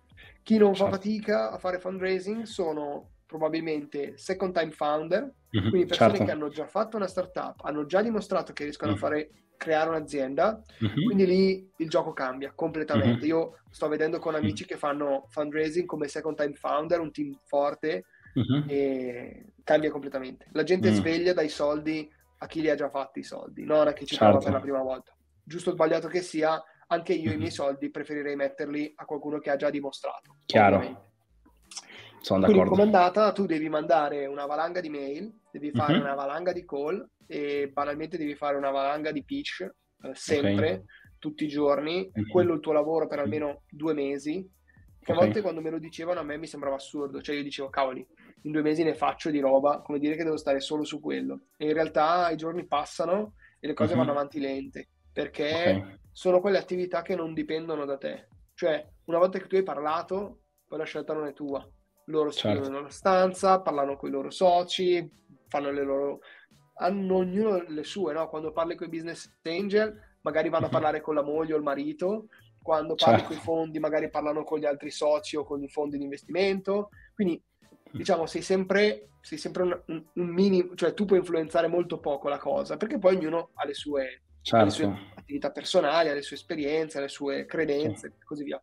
[0.48, 0.90] Chi non certo.
[0.90, 6.24] fa fatica a fare fundraising sono probabilmente second time founder, mm-hmm, quindi persone certo.
[6.24, 9.04] che hanno già fatto una startup, hanno già dimostrato che riescono mm-hmm.
[9.04, 11.04] a fare creare un'azienda, mm-hmm.
[11.04, 13.26] quindi lì il gioco cambia completamente.
[13.26, 13.28] Mm-hmm.
[13.28, 18.06] Io sto vedendo con amici che fanno fundraising come second time founder, un team forte
[18.68, 20.46] e cambia completamente.
[20.52, 20.94] La gente mm.
[20.94, 24.16] sveglia dai soldi a chi li ha già fatti i soldi, non a chi ci
[24.16, 24.38] certo.
[24.38, 25.14] prova per la prima volta.
[25.44, 27.34] Giusto o sbagliato che sia, anche io mm-hmm.
[27.34, 30.36] i miei soldi preferirei metterli a qualcuno che ha già dimostrato.
[30.46, 30.76] Chiaro.
[30.76, 31.06] Ovviamente.
[32.20, 32.62] Sono d'accordo.
[32.62, 36.02] Quindi come andata tu devi mandare una valanga di mail, devi fare mm-hmm.
[36.02, 40.84] una valanga di call e banalmente devi fare una valanga di pitch eh, sempre, okay.
[41.18, 42.10] tutti i giorni.
[42.10, 42.28] Mm-hmm.
[42.28, 44.56] Quello è il tuo lavoro per almeno due mesi.
[45.00, 45.14] Che okay.
[45.14, 48.04] a volte quando me lo dicevano a me mi sembrava assurdo, cioè io dicevo cavoli,
[48.42, 51.42] in due mesi ne faccio di roba, come dire che devo stare solo su quello.
[51.56, 53.98] E in realtà i giorni passano e le cose mm-hmm.
[53.98, 55.98] vanno avanti lente, perché okay.
[56.18, 58.26] Sono quelle attività che non dipendono da te.
[58.52, 61.64] Cioè, una volta che tu hai parlato, poi la scelta non è tua
[62.06, 62.56] loro si certo.
[62.56, 65.08] chiudono nella stanza, parlano con i loro soci,
[65.46, 66.18] fanno le loro...
[66.78, 68.28] hanno ognuno le sue, no?
[68.28, 70.74] Quando parli con i business angel, magari vanno a mhm.
[70.74, 72.26] parlare con la moglie o il marito,
[72.60, 73.28] quando parli certo.
[73.28, 76.88] con i fondi, magari parlano con gli altri soci o con i fondi di investimento.
[77.14, 77.40] Quindi,
[77.92, 82.28] diciamo, sei sempre, sei sempre un, un, un minimo, cioè tu puoi influenzare molto poco
[82.28, 84.64] la cosa, perché poi ognuno ha le sue, certo.
[84.64, 88.62] le sue attività personali, ha le sue esperienze, le sue credenze e così via.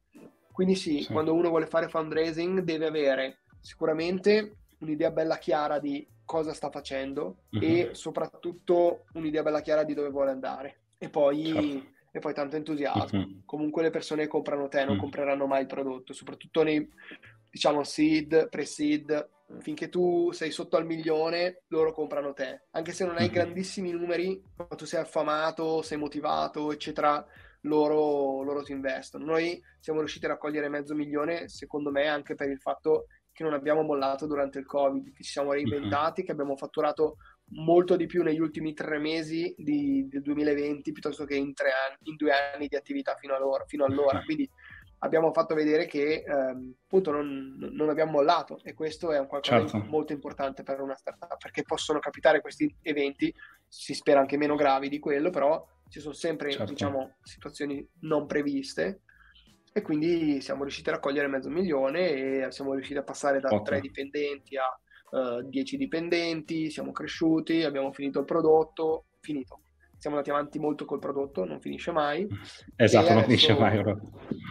[0.52, 6.08] Quindi sì, sì, quando uno vuole fare fundraising deve avere sicuramente un'idea bella chiara di
[6.26, 7.62] cosa sta facendo uh-huh.
[7.62, 10.80] e soprattutto un'idea bella chiara di dove vuole andare.
[10.98, 11.88] E poi, certo.
[12.12, 13.20] e poi tanto entusiasmo.
[13.20, 13.42] Uh-huh.
[13.46, 15.02] Comunque le persone che comprano te non uh-huh.
[15.02, 16.90] compreranno mai il prodotto, soprattutto nei,
[17.52, 19.30] diciamo, seed, pre-seed.
[19.60, 22.66] Finché tu sei sotto al milione, loro comprano te.
[22.72, 27.26] Anche se non hai grandissimi numeri, ma tu sei affamato, sei motivato, eccetera,
[27.62, 29.26] loro, loro ti investono.
[29.26, 33.54] Noi siamo riusciti a raccogliere mezzo milione, secondo me, anche per il fatto che non
[33.54, 36.26] abbiamo mollato durante il Covid, che ci siamo reinventati, mm-hmm.
[36.26, 37.18] che abbiamo fatturato
[37.50, 41.98] molto di più negli ultimi tre mesi di, del 2020 piuttosto che in, tre anni,
[42.04, 43.66] in due anni di attività fino allora.
[43.66, 44.24] Fino allora.
[44.24, 44.50] Quindi
[45.00, 49.60] abbiamo fatto vedere che ehm, appunto non, non, abbiamo mollato e questo è un qualcosa
[49.60, 49.80] certo.
[49.80, 53.34] di molto importante per una startup perché possono capitare questi eventi,
[53.68, 56.72] si spera anche meno gravi di quello, però ci sono sempre certo.
[56.72, 59.02] diciamo, situazioni non previste
[59.72, 63.82] e quindi siamo riusciti a raccogliere mezzo milione e siamo riusciti a passare da tre
[63.82, 64.80] dipendenti a
[65.12, 69.60] uh, dieci dipendenti, siamo cresciuti, abbiamo finito il prodotto, finito.
[70.06, 72.28] Siamo andati avanti molto col prodotto, non finisce mai.
[72.78, 73.82] Esatto, non finisce mai.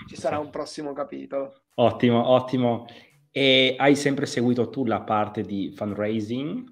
[0.09, 1.61] Ci sarà un prossimo capitolo.
[1.75, 2.87] Ottimo, ottimo.
[3.31, 6.64] E hai sempre seguito tu la parte di fundraising?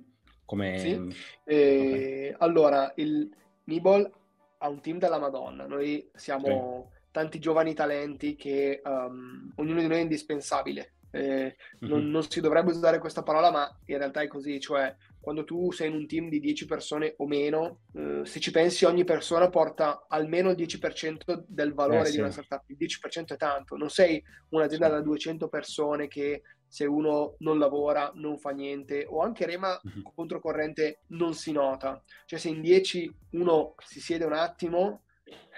[0.45, 0.79] Come...
[0.79, 1.16] Sì.
[1.45, 2.35] Eh, okay.
[2.38, 3.31] Allora, il
[3.66, 4.11] Nibol
[4.59, 5.64] ha un team della Madonna.
[5.66, 6.49] Noi siamo...
[6.49, 10.95] Okay tanti giovani talenti che um, ognuno di noi è indispensabile.
[11.11, 11.55] Eh, mm-hmm.
[11.92, 15.70] non, non, si dovrebbe usare questa parola, ma in realtà è così, cioè quando tu
[15.70, 19.48] sei in un team di 10 persone o meno, eh, se ci pensi ogni persona
[19.48, 23.88] porta almeno il 10% del valore eh, di una startup, il 10% è tanto, non
[23.88, 29.06] sei un'azienda da 200 persone che se uno non lavora non fa niente.
[29.08, 30.02] O anche rema mm-hmm.
[30.12, 35.02] controcorrente non si nota, cioè se in 10 uno si siede un attimo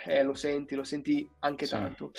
[0.05, 1.73] eh, lo senti, lo senti anche sì.
[1.73, 2.13] tanto.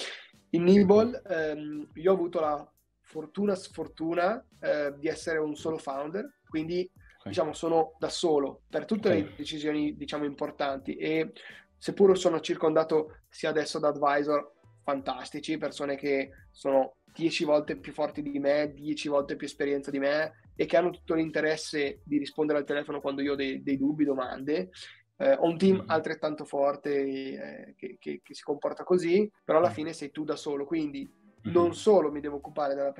[0.52, 2.68] In Nibble ehm, io ho avuto la
[3.02, 6.90] fortuna sfortuna eh, di essere un solo founder, quindi
[7.26, 7.32] okay.
[7.32, 9.24] diciamo sono da solo per tutte okay.
[9.24, 11.32] le decisioni diciamo importanti e
[11.78, 18.22] seppur sono circondato sia adesso da advisor fantastici, persone che sono dieci volte più forti
[18.22, 22.60] di me, dieci volte più esperienza di me e che hanno tutto l'interesse di rispondere
[22.60, 24.70] al telefono quando io ho dei, dei dubbi, domande
[25.18, 25.90] eh, ho un team mm-hmm.
[25.90, 29.74] altrettanto forte eh, che, che, che, si comporta così, però alla mm.
[29.74, 31.25] fine sei tu da solo, quindi mm-hmm.
[31.46, 32.94] Non solo mi devo occupare della,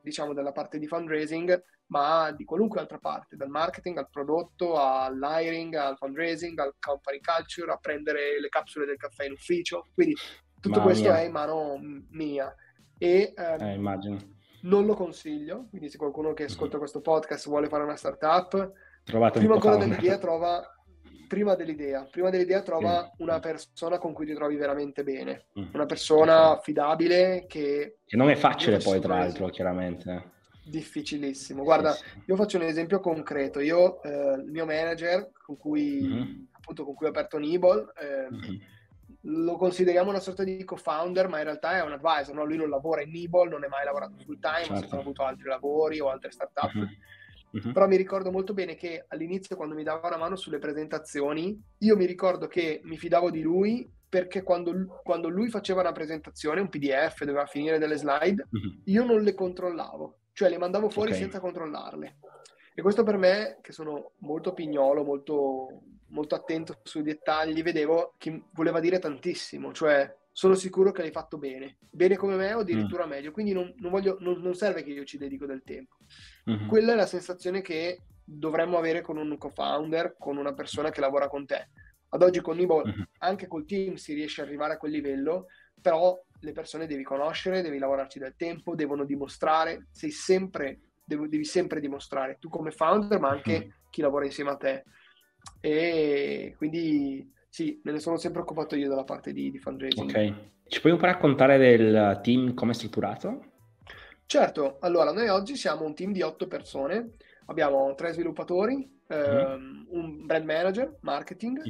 [0.00, 5.74] diciamo, della parte di fundraising, ma di qualunque altra parte, dal marketing al prodotto, all'hiring,
[5.74, 10.14] al fundraising, al company culture, a prendere le capsule del caffè in ufficio, quindi
[10.60, 11.20] tutto Mamma questo mia.
[11.20, 11.78] è in mano
[12.10, 12.54] mia.
[12.98, 14.18] E, ehm, eh, immagino.
[14.62, 16.78] Non lo consiglio, quindi se qualcuno che ascolta mm-hmm.
[16.78, 18.72] questo podcast vuole fare una startup,
[19.04, 20.75] Trovate prima ancora dell'idea trova
[21.26, 22.06] prima dell'idea.
[22.10, 23.22] Prima dell'idea trova sì.
[23.22, 25.74] una persona con cui ti trovi veramente bene, mm.
[25.74, 27.98] una persona affidabile che...
[28.04, 30.34] Che non è facile poi, tra l'altro, chiaramente.
[30.64, 31.62] Difficilissimo.
[31.62, 32.22] Guarda, sì, sì.
[32.26, 33.60] io faccio un esempio concreto.
[33.60, 36.44] Io, eh, il mio manager, con cui, mm-hmm.
[36.52, 38.56] appunto, con cui ho aperto Nibol, eh, mm-hmm.
[39.22, 42.34] lo consideriamo una sorta di co-founder, ma in realtà è un advisor.
[42.34, 42.44] No?
[42.44, 44.96] Lui non lavora in Nibol, non è mai lavorato full time, certo.
[44.96, 46.76] ha avuto altri lavori o altre startup.
[46.76, 46.92] Mm-hmm
[47.50, 47.72] Uh-huh.
[47.72, 51.96] Però mi ricordo molto bene che all'inizio, quando mi dava una mano sulle presentazioni, io
[51.96, 56.68] mi ricordo che mi fidavo di lui perché quando, quando lui faceva una presentazione, un
[56.68, 58.80] PDF, doveva finire delle slide, uh-huh.
[58.84, 61.22] io non le controllavo, cioè le mandavo fuori okay.
[61.22, 62.16] senza controllarle.
[62.74, 68.42] E questo per me, che sono molto pignolo, molto, molto attento sui dettagli, vedevo che
[68.52, 73.06] voleva dire tantissimo, cioè sono sicuro che l'hai fatto bene, bene come me o addirittura
[73.06, 73.08] mm.
[73.08, 75.96] meglio, quindi non, non, voglio, non, non, serve che io ci dedico del tempo.
[76.50, 76.68] Mm-hmm.
[76.68, 81.28] Quella è la sensazione che dovremmo avere con un co-founder, con una persona che lavora
[81.28, 81.70] con te.
[82.10, 83.04] Ad oggi con Nibo, uh-huh.
[83.20, 85.46] anche col team si riesce ad arrivare a quel livello,
[85.80, 91.46] però le persone devi conoscere, devi lavorarci del tempo, devono dimostrare, sei sempre, devi, devi
[91.46, 93.88] sempre dimostrare, tu come founder, ma anche uh-huh.
[93.88, 94.84] chi lavora insieme a te.
[95.62, 100.10] E quindi sì, me ne sono sempre occupato io dalla parte di, di fundraising.
[100.10, 100.34] Ok,
[100.68, 103.44] ci puoi un po' raccontare del team come è strutturato?
[104.26, 107.12] Certo, allora noi oggi siamo un team di otto persone,
[107.46, 108.74] abbiamo tre sviluppatori,
[109.06, 109.16] uh-huh.
[109.16, 111.62] ehm, un brand manager, marketing,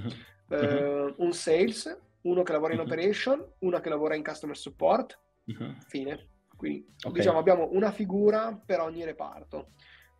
[0.48, 0.56] uh-huh.
[0.56, 2.86] eh, un sales, uno che lavora in uh-huh.
[2.86, 5.16] operation, uno che lavora in customer support,
[5.86, 6.30] fine.
[6.56, 7.12] Quindi okay.
[7.12, 9.68] diciamo abbiamo una figura per ogni reparto.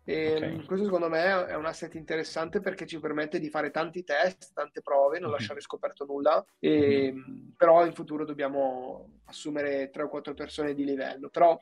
[0.09, 0.65] Okay.
[0.65, 4.81] Questo secondo me è un asset interessante perché ci permette di fare tanti test, tante
[4.81, 7.13] prove, non lasciare scoperto nulla, e,
[7.57, 11.29] però in futuro dobbiamo assumere tre o quattro persone di livello.
[11.29, 11.57] Però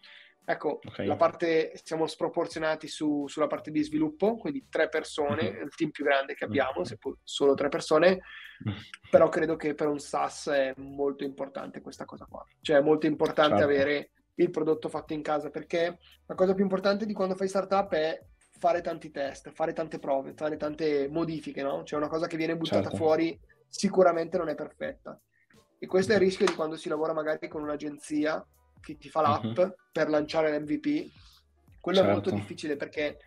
[0.48, 1.08] Ecco, okay.
[1.08, 5.64] la parte, siamo sproporzionati su, sulla parte di sviluppo, quindi tre persone, mm-hmm.
[5.64, 8.22] il team più grande che abbiamo, seppur solo tre persone,
[9.10, 12.46] però credo che per un SaaS è molto importante questa cosa qua.
[12.62, 13.72] Cioè è molto importante certo.
[13.72, 17.92] avere il prodotto fatto in casa, perché la cosa più importante di quando fai startup
[17.94, 18.22] è
[18.58, 21.84] fare tanti test, fare tante prove, fare tante modifiche, no?
[21.84, 22.98] Cioè una cosa che viene buttata certo.
[22.98, 23.38] fuori
[23.68, 25.20] sicuramente non è perfetta.
[25.78, 28.46] E questo è il rischio di quando si lavora magari con un'agenzia
[28.80, 29.76] che ti fa l'app uh-huh.
[29.92, 31.12] per lanciare l'MVP,
[31.82, 32.12] quello certo.
[32.12, 32.44] è molto certo.
[32.44, 33.18] difficile perché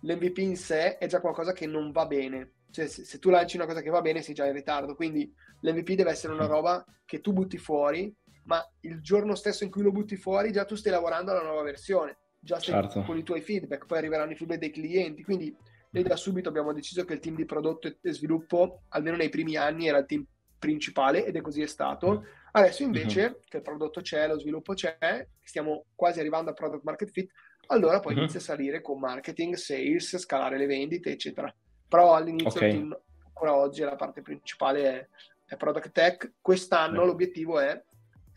[0.00, 2.52] l'MVP in sé è già qualcosa che non va bene.
[2.70, 4.94] Cioè, se, se, tu lanci una cosa che va bene, sei già in ritardo.
[4.94, 9.70] Quindi l'MVP deve essere una roba che tu butti fuori, ma il giorno stesso in
[9.70, 12.18] cui lo butti fuori, già tu stai lavorando alla nuova versione.
[12.40, 13.02] Già stai certo.
[13.02, 15.22] con i tuoi feedback, poi arriveranno i feedback dei clienti.
[15.24, 15.54] Quindi
[15.90, 19.56] noi da subito abbiamo deciso che il team di prodotto e sviluppo, almeno nei primi
[19.56, 20.24] anni, era il team
[20.58, 22.20] principale ed è così è stato.
[22.20, 22.24] Mm.
[22.52, 23.40] Adesso invece uh-huh.
[23.44, 27.30] che il prodotto c'è, lo sviluppo c'è, stiamo quasi arrivando al product market fit,
[27.68, 28.20] allora poi uh-huh.
[28.20, 31.54] inizia a salire con marketing, sales, scalare le vendite, eccetera.
[31.86, 32.70] Però all'inizio, okay.
[32.70, 35.08] team, ancora oggi, la parte principale è,
[35.44, 36.32] è product tech.
[36.40, 37.06] Quest'anno uh-huh.
[37.06, 37.82] l'obiettivo è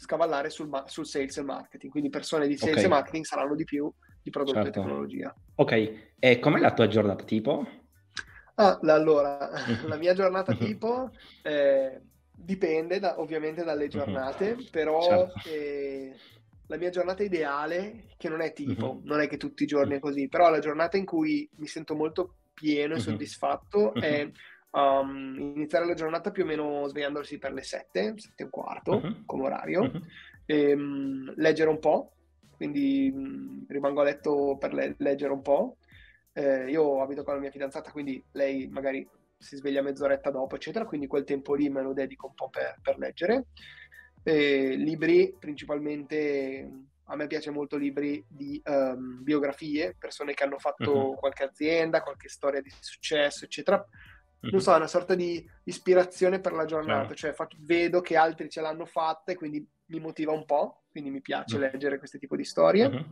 [0.01, 2.85] scavallare sul, sul, sales e marketing, quindi persone di sales okay.
[2.85, 4.79] e marketing saranno di più di prodotto certo.
[4.79, 5.35] e tecnologia.
[5.55, 7.67] Ok, e com'è la tua giornata tipo?
[8.55, 9.49] Ah, allora,
[9.85, 11.11] la mia giornata tipo...
[11.41, 12.01] è
[12.43, 14.69] dipende da, ovviamente dalle giornate, uh-huh.
[14.71, 15.49] però certo.
[15.49, 16.15] eh,
[16.67, 19.01] la mia giornata ideale, che non è tipo, uh-huh.
[19.03, 21.95] non è che tutti i giorni è così, però la giornata in cui mi sento
[21.95, 23.03] molto pieno e uh-huh.
[23.03, 24.29] soddisfatto è
[24.71, 29.01] um, iniziare la giornata più o meno svegliandosi per le 7, 7 e un quarto
[29.25, 29.91] come orario,
[30.45, 32.13] e, um, leggere un po',
[32.55, 35.77] quindi um, rimango a letto per le- leggere un po'.
[36.33, 39.07] Eh, io abito con la mia fidanzata, quindi lei magari
[39.37, 42.77] si sveglia mezz'oretta dopo, eccetera, quindi quel tempo lì me lo dedico un po' per,
[42.81, 43.47] per leggere.
[44.23, 46.69] E libri, principalmente,
[47.05, 51.15] a me piace molto libri di um, biografie, persone che hanno fatto uh-huh.
[51.15, 53.83] qualche azienda, qualche storia di successo, eccetera.
[54.41, 57.15] Non so, una sorta di ispirazione per la giornata, uh-huh.
[57.15, 61.09] cioè faccio, vedo che altri ce l'hanno fatta e quindi mi motiva un po', quindi
[61.09, 63.05] mi piace leggere questo tipo di storie,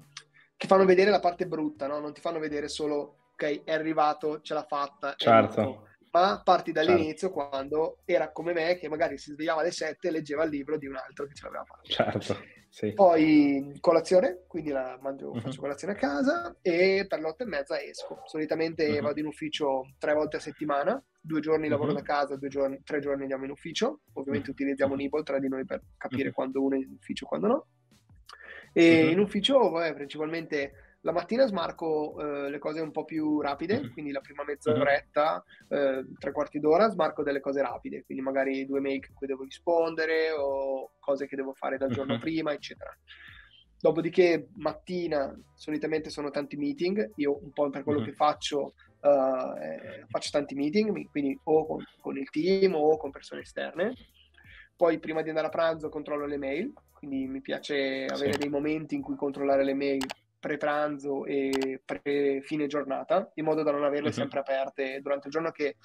[0.56, 2.00] che fanno vedere la parte brutta, no?
[2.00, 5.14] non ti fanno vedere solo, ok, è arrivato, ce l'ha fatta.
[5.16, 7.48] Certo ma parti dall'inizio certo.
[7.48, 10.88] quando era come me che magari si svegliava alle 7 e leggeva il libro di
[10.88, 11.90] un altro che ce l'aveva fatto.
[11.90, 12.38] Certo,
[12.70, 12.94] sì.
[12.94, 15.40] Poi colazione, quindi la mangio, uh-huh.
[15.40, 18.22] faccio colazione a casa e per le 8 e mezza esco.
[18.26, 19.02] Solitamente uh-huh.
[19.02, 21.72] vado in ufficio tre volte a settimana, due giorni uh-huh.
[21.72, 24.02] lavoro da casa, giorni, tre giorni andiamo in ufficio.
[24.14, 27.48] Ovviamente utilizziamo Nibble tra di noi per capire quando uno è in ufficio e quando
[27.48, 27.68] no.
[28.72, 33.80] E in ufficio, vabbè, principalmente la mattina smarco eh, le cose un po' più rapide,
[33.80, 33.92] mm-hmm.
[33.92, 38.82] quindi la prima mezz'oretta, eh, tre quarti d'ora, smarco delle cose rapide, quindi magari due
[38.82, 42.22] mail a cui devo rispondere o cose che devo fare dal giorno mm-hmm.
[42.22, 42.96] prima, eccetera.
[43.82, 48.10] Dopodiché mattina solitamente sono tanti meeting, io un po' per quello mm-hmm.
[48.10, 53.12] che faccio uh, eh, faccio tanti meeting, quindi o con, con, il team o con
[53.12, 53.94] persone esterne.
[54.76, 58.40] Poi prima di andare a pranzo controllo le mail, quindi mi piace avere sì.
[58.40, 60.06] dei momenti in cui controllare le mail
[60.40, 64.14] pre-pranzo e pre-fine giornata, in modo da non averle uh-huh.
[64.14, 65.76] sempre aperte durante il giorno, che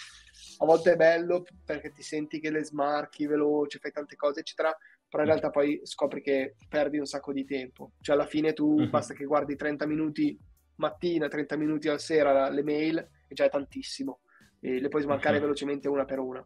[0.58, 4.74] a volte è bello perché ti senti che le smarchi veloci, fai tante cose, eccetera,
[5.08, 7.92] però in realtà poi scopri che perdi un sacco di tempo.
[8.00, 8.88] Cioè alla fine tu uh-huh.
[8.88, 10.38] basta che guardi 30 minuti
[10.76, 14.20] mattina, 30 minuti al sera le mail e già è tantissimo.
[14.60, 15.42] E le puoi smarcare uh-huh.
[15.42, 16.44] velocemente una per una.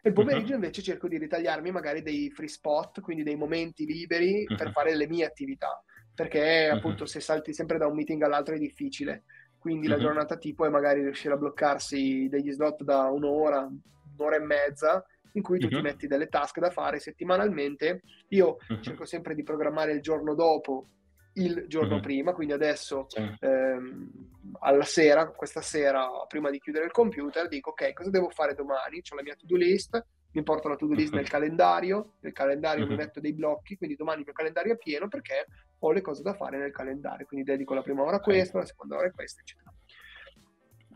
[0.00, 4.44] E il pomeriggio invece cerco di ritagliarmi magari dei free spot, quindi dei momenti liberi
[4.44, 5.82] per fare le mie attività
[6.18, 6.78] perché uh-huh.
[6.78, 9.22] appunto se salti sempre da un meeting all'altro è difficile.
[9.56, 9.92] Quindi uh-huh.
[9.92, 13.70] la giornata tipo è magari riuscire a bloccarsi degli slot da un'ora,
[14.16, 15.04] un'ora e mezza,
[15.34, 15.76] in cui tu uh-huh.
[15.76, 18.02] ti metti delle task da fare settimanalmente.
[18.30, 20.88] Io cerco sempre di programmare il giorno dopo
[21.34, 22.02] il giorno mm-hmm.
[22.02, 23.36] prima, quindi adesso sì.
[23.38, 24.10] ehm,
[24.58, 29.00] alla sera, questa sera, prima di chiudere il computer, dico ok, cosa devo fare domani?
[29.08, 32.96] Ho la mia to-do list, mi porto la to-do list nel calendario, nel calendario mi
[32.96, 35.46] metto dei blocchi, quindi domani il mio calendario è pieno perché
[35.78, 38.66] ho le cose da fare nel calendario, quindi dedico la prima ora a questo, la
[38.66, 39.72] seconda ora a questo, eccetera.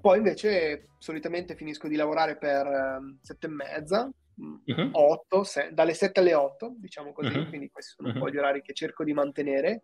[0.00, 4.90] Poi invece solitamente finisco di lavorare per um, sette e mezza, uh-huh.
[4.92, 7.48] 8, se, dalle 7 alle 8, diciamo così, uh-huh.
[7.48, 8.14] quindi questi sono uh-huh.
[8.14, 9.82] un po' gli orari che cerco di mantenere.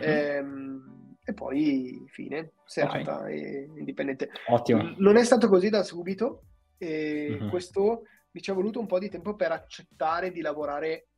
[0.00, 3.40] Ehm, e poi fine, serata okay.
[3.40, 4.30] e indipendente.
[4.48, 4.94] Ottimo.
[4.98, 6.44] Non è stato così da subito
[6.78, 11.08] e questo mi ci è voluto un po' di tempo per accettare di lavorare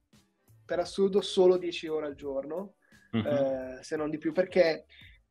[0.65, 2.75] per assurdo solo 10 ore al giorno,
[3.13, 4.87] eh, se non di più, perché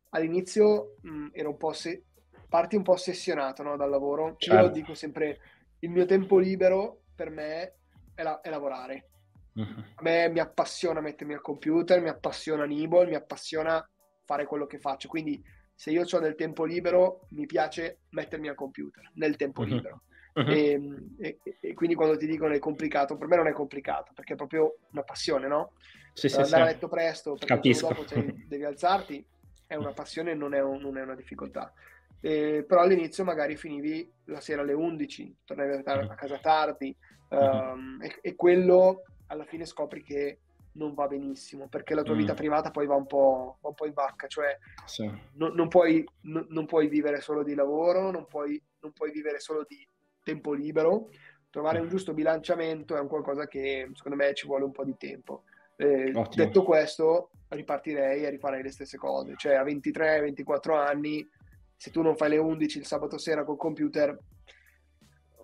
[0.09, 2.03] all'inizio mh, ero un po' se-
[2.47, 4.35] parti un po' ossessionato no, dal lavoro.
[4.37, 4.65] Certo.
[4.65, 5.39] Io dico sempre,
[5.79, 7.75] il mio tempo libero per me
[8.13, 9.09] è, la- è lavorare.
[9.53, 9.83] Uh-huh.
[9.95, 13.83] A me mi appassiona mettermi al computer, mi appassiona Nibble, mi appassiona
[14.25, 15.07] fare quello che faccio.
[15.07, 15.41] Quindi
[15.73, 19.67] se io ho del tempo libero, mi piace mettermi al computer nel tempo uh-huh.
[19.67, 20.03] libero.
[20.33, 20.47] Uh-huh.
[20.47, 20.79] E,
[21.19, 24.37] e, e, quindi quando ti dicono è complicato, per me non è complicato perché è
[24.37, 25.73] proprio una passione, no?
[26.13, 26.61] Sì, sì, andare sì.
[26.61, 27.87] a letto presto perché Capisco.
[27.87, 28.05] dopo
[28.47, 29.25] devi alzarti
[29.67, 31.73] è una passione, non è, un, non è una difficoltà.
[32.19, 36.95] Eh, però all'inizio magari finivi la sera alle 11, tornavi a casa tardi
[37.29, 40.39] um, e, e, quello alla fine scopri che
[40.73, 42.35] non va benissimo perché la tua vita mm.
[42.35, 45.09] privata poi va un po', va un po in vacca, cioè sì.
[45.33, 49.39] non, non, puoi, non, non, puoi, vivere solo di lavoro, non puoi, non puoi vivere
[49.39, 49.87] solo di
[50.23, 51.09] tempo libero.
[51.49, 54.95] Trovare un giusto bilanciamento è un qualcosa che secondo me ci vuole un po' di
[54.97, 55.43] tempo.
[55.75, 61.27] Eh, detto questo, ripartirei e rifarei le stesse cose, cioè a 23-24 anni
[61.75, 64.15] se tu non fai le 11 il sabato sera col computer,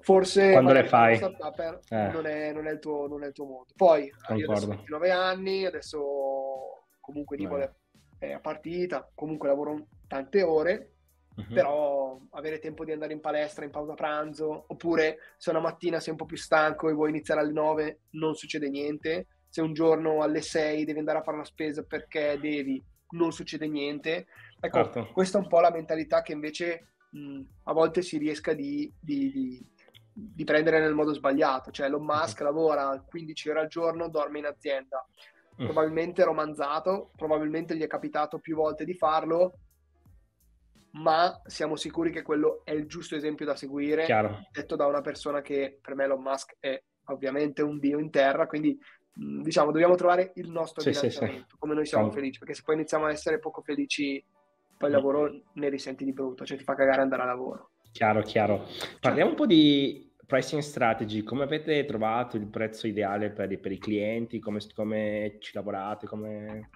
[0.02, 2.12] forse quando le fai eh.
[2.12, 3.74] non, è, non, è il tuo, non è il tuo mondo.
[3.76, 4.40] Poi Concordo.
[4.40, 6.04] io adesso ho 29 anni, adesso
[7.02, 7.76] comunque Nibole
[8.20, 10.97] è a partita, comunque lavoro tante ore,
[11.38, 11.54] uh-huh.
[11.54, 16.12] però avere tempo di andare in palestra in pausa pranzo, oppure se una mattina sei
[16.12, 19.28] un po' più stanco e vuoi iniziare alle 9, non succede niente.
[19.48, 23.68] Se un giorno alle 6 devi andare a fare la spesa perché devi, non succede
[23.68, 24.28] niente.
[24.60, 25.10] Ecco, certo.
[25.14, 29.32] questa è un po' la mentalità che invece mh, a volte si riesca di, di,
[29.32, 29.66] di,
[30.12, 31.72] di, prendere nel modo sbagliato.
[31.72, 32.46] Cioè, Elon Musk uh-huh.
[32.46, 35.06] lavora 15 ore al giorno, dorme in azienda.
[35.56, 35.66] Uh-huh.
[35.66, 39.60] Probabilmente romanzato, probabilmente gli è capitato più volte di farlo,
[40.98, 44.40] ma siamo sicuri che quello è il giusto esempio da seguire, Chiaro.
[44.52, 48.48] detto da una persona che per me Elon Musk è ovviamente un dio in terra,
[48.48, 48.78] quindi
[49.14, 51.58] diciamo dobbiamo trovare il nostro sì, bilanciamento, sì, sì.
[51.58, 54.24] come noi siamo felici, perché se poi iniziamo a essere poco felici
[54.78, 57.72] poi il lavoro ne risenti di brutto, cioè ti fa cagare andare a lavoro.
[57.92, 58.68] Chiaro, chiaro.
[59.00, 63.80] Parliamo un po' di pricing strategy, come avete trovato il prezzo ideale per, per i
[63.80, 66.70] clienti, come, come, ci lavorate, come...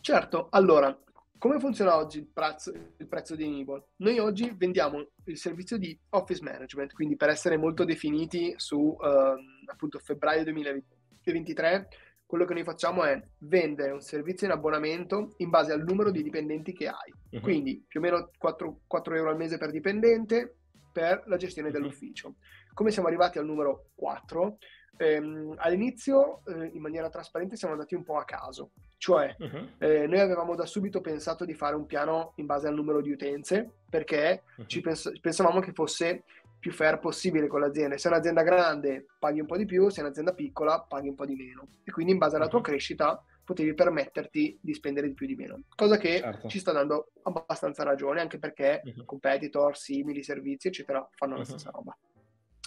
[0.00, 0.96] Certo, allora,
[1.38, 3.88] come funziona oggi il prezzo, il prezzo di Enable?
[3.96, 9.34] Noi oggi vendiamo il servizio di office management, quindi per essere molto definiti su eh,
[9.70, 11.88] appunto febbraio 2023
[12.26, 16.22] quello che noi facciamo è vendere un servizio in abbonamento in base al numero di
[16.22, 17.12] dipendenti che hai.
[17.30, 17.40] Uh-huh.
[17.40, 20.56] Quindi più o meno 4, 4, euro al mese per dipendente
[20.92, 21.74] per la gestione uh-huh.
[21.74, 22.34] dell'ufficio.
[22.74, 24.58] Come siamo arrivati al numero 4?
[24.98, 28.70] Ehm, all'inizio, eh, in maniera trasparente, siamo andati un po' a caso.
[28.96, 29.68] Cioè, uh-huh.
[29.78, 33.10] eh, noi avevamo da subito pensato di fare un piano in base al numero di
[33.10, 36.24] utenze perché ci pens- pensavamo che fosse
[36.58, 37.96] più fair possibile con l'azienda.
[37.96, 41.14] Se è un'azienda grande paghi un po' di più, se è un'azienda piccola paghi un
[41.14, 41.68] po' di meno.
[41.84, 42.64] E quindi in base alla tua mhm.
[42.64, 45.60] crescita potevi permetterti di spendere di più di meno.
[45.76, 46.48] Cosa che certo.
[46.48, 49.04] ci sta dando abbastanza ragione, anche perché uh-huh.
[49.04, 51.38] competitor, simili, servizi, eccetera, fanno uh-huh.
[51.38, 51.96] la stessa roba.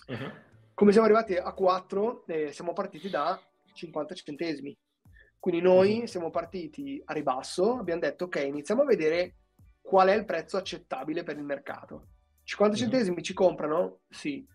[0.08, 0.32] Uh-huh.
[0.80, 3.38] Come siamo arrivati a 4, eh, siamo partiti da
[3.74, 4.74] 50 centesimi.
[5.38, 9.40] Quindi noi siamo partiti a ribasso, abbiamo detto ok, iniziamo a vedere
[9.82, 12.08] qual è il prezzo accettabile per il mercato
[12.44, 14.04] 50 centesimi ci comprano?
[14.08, 14.48] Sì.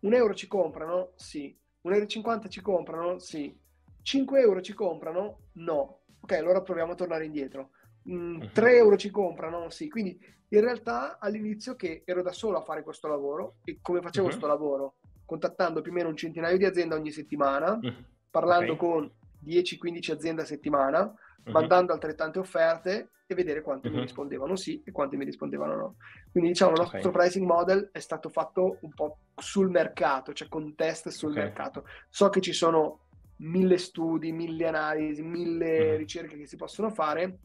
[0.00, 1.12] Un euro ci comprano?
[1.14, 1.56] Sì.
[1.84, 3.18] 1,50 euro ci comprano?
[3.20, 3.56] Sì.
[4.02, 5.42] 5 euro ci comprano?
[5.52, 6.00] No.
[6.18, 7.70] Ok, allora proviamo a tornare indietro.
[8.10, 9.70] Mm, 3 euro ci comprano?
[9.70, 9.88] Sì.
[9.88, 14.26] Quindi in realtà all'inizio che ero da solo a fare questo lavoro e come facevo
[14.26, 14.52] questo uh-huh.
[14.52, 14.94] lavoro?
[15.28, 17.94] Contattando più o meno un centinaio di aziende ogni settimana, uh-huh.
[18.30, 18.88] parlando okay.
[18.88, 19.10] con
[19.44, 21.52] 10-15 aziende a settimana, uh-huh.
[21.52, 23.94] mandando altrettante offerte e vedere quante uh-huh.
[23.96, 25.96] mi rispondevano sì e quante mi rispondevano no.
[26.30, 27.12] Quindi diciamo il nostro okay.
[27.12, 31.42] pricing model è stato fatto un po' sul mercato, cioè con test sul okay.
[31.42, 31.84] mercato.
[32.08, 33.00] So che ci sono
[33.40, 35.98] mille studi, mille analisi, mille uh-huh.
[35.98, 37.40] ricerche che si possono fare.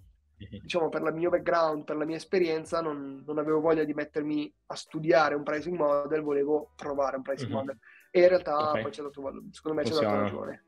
[0.49, 4.53] Diciamo per il mio background, per la mia esperienza, non, non, avevo voglia di mettermi
[4.67, 7.77] a studiare un pricing model, volevo provare un pricing model.
[8.11, 8.81] E in realtà okay.
[8.81, 9.21] poi c'è dato,
[9.51, 10.65] secondo me c'è dato ragione.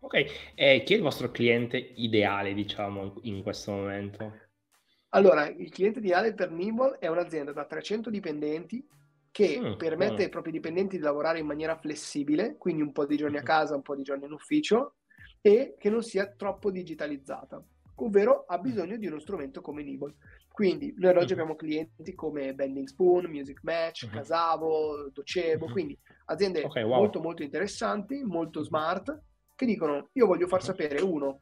[0.00, 4.32] Ok, e chi è il vostro cliente ideale, diciamo, in questo momento?
[5.10, 8.84] Allora, il cliente ideale per Nimble è un'azienda da 300 dipendenti
[9.30, 10.22] che mm, permette buono.
[10.22, 13.74] ai propri dipendenti di lavorare in maniera flessibile, quindi un po' di giorni a casa,
[13.74, 14.96] un po' di giorni in ufficio,
[15.40, 17.62] e che non sia troppo digitalizzata,
[17.96, 20.14] ovvero ha bisogno di uno strumento come Nimble.
[20.50, 26.82] Quindi noi oggi abbiamo clienti come Bending Spoon, Music Match, Casavo, Docebo, quindi aziende okay,
[26.82, 26.98] wow.
[26.98, 29.18] molto molto interessanti, molto smart,
[29.54, 31.38] che dicono io voglio far sapere uno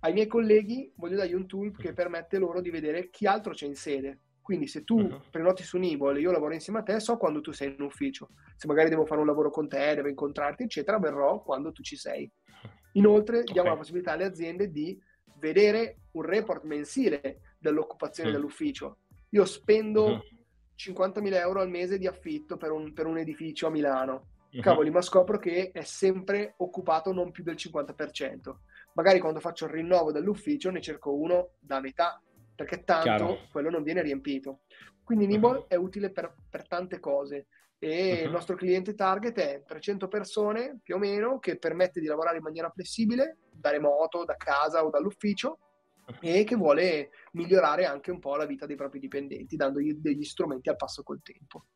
[0.00, 3.66] ai miei colleghi, voglio dargli un tool che permette loro di vedere chi altro c'è
[3.66, 4.20] in sede.
[4.40, 5.20] Quindi se tu uh-huh.
[5.30, 8.30] prenoti su Nibol e io lavoro insieme a te, so quando tu sei in ufficio.
[8.56, 11.96] Se magari devo fare un lavoro con te, devo incontrarti, eccetera, verrò quando tu ci
[11.96, 12.30] sei.
[12.94, 13.72] Inoltre diamo okay.
[13.72, 14.98] la possibilità alle aziende di
[15.40, 18.98] vedere un report mensile dell'occupazione uh dell'ufficio.
[19.30, 20.22] Io spendo uh-huh.
[20.76, 24.60] 50.000 euro al mese di affitto per un, per un edificio a Milano uh-huh.
[24.60, 28.54] cavoli, ma scopro che è sempre occupato non più del 50%.
[28.94, 32.20] Magari quando faccio il rinnovo dell'ufficio ne cerco uno da metà,
[32.54, 33.38] perché tanto Chiaro.
[33.50, 34.60] quello non viene riempito.
[35.04, 35.68] Quindi Nibble uh-huh.
[35.68, 37.46] è utile per, per, tante cose
[37.82, 38.24] e uh-huh.
[38.26, 42.42] il nostro cliente target è 300 persone più o meno che permette di lavorare in
[42.42, 45.58] maniera flessibile da remoto, da casa o dall'ufficio
[46.20, 50.68] e che vuole migliorare anche un po' la vita dei propri dipendenti dandogli degli strumenti
[50.68, 51.66] al passo col tempo.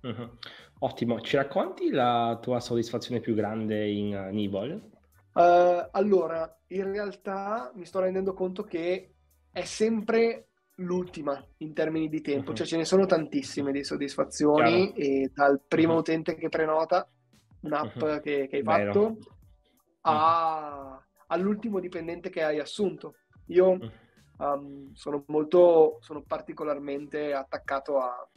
[0.00, 0.38] Uh-huh.
[0.78, 4.72] Ottimo, ci racconti la tua soddisfazione più grande in uh, Nibol?
[5.34, 9.14] Uh, allora, in realtà mi sto rendendo conto che
[9.50, 12.56] è sempre l'ultima in termini di tempo, uh-huh.
[12.56, 14.94] cioè ce ne sono tantissime di soddisfazioni Chiaro.
[14.96, 16.00] e dal primo uh-huh.
[16.00, 17.08] utente che prenota
[17.60, 18.20] un'app uh-huh.
[18.20, 19.18] che, che, hai fatto
[20.02, 23.16] a, all'ultimo dipendente che hai assunto.
[23.48, 23.78] Io
[24.38, 28.28] um, sono molto, sono particolarmente attaccato a,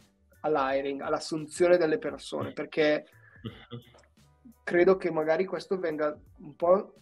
[0.42, 3.06] all'hiring, all'assunzione delle persone, perché
[4.64, 6.94] credo che magari questo venga un po'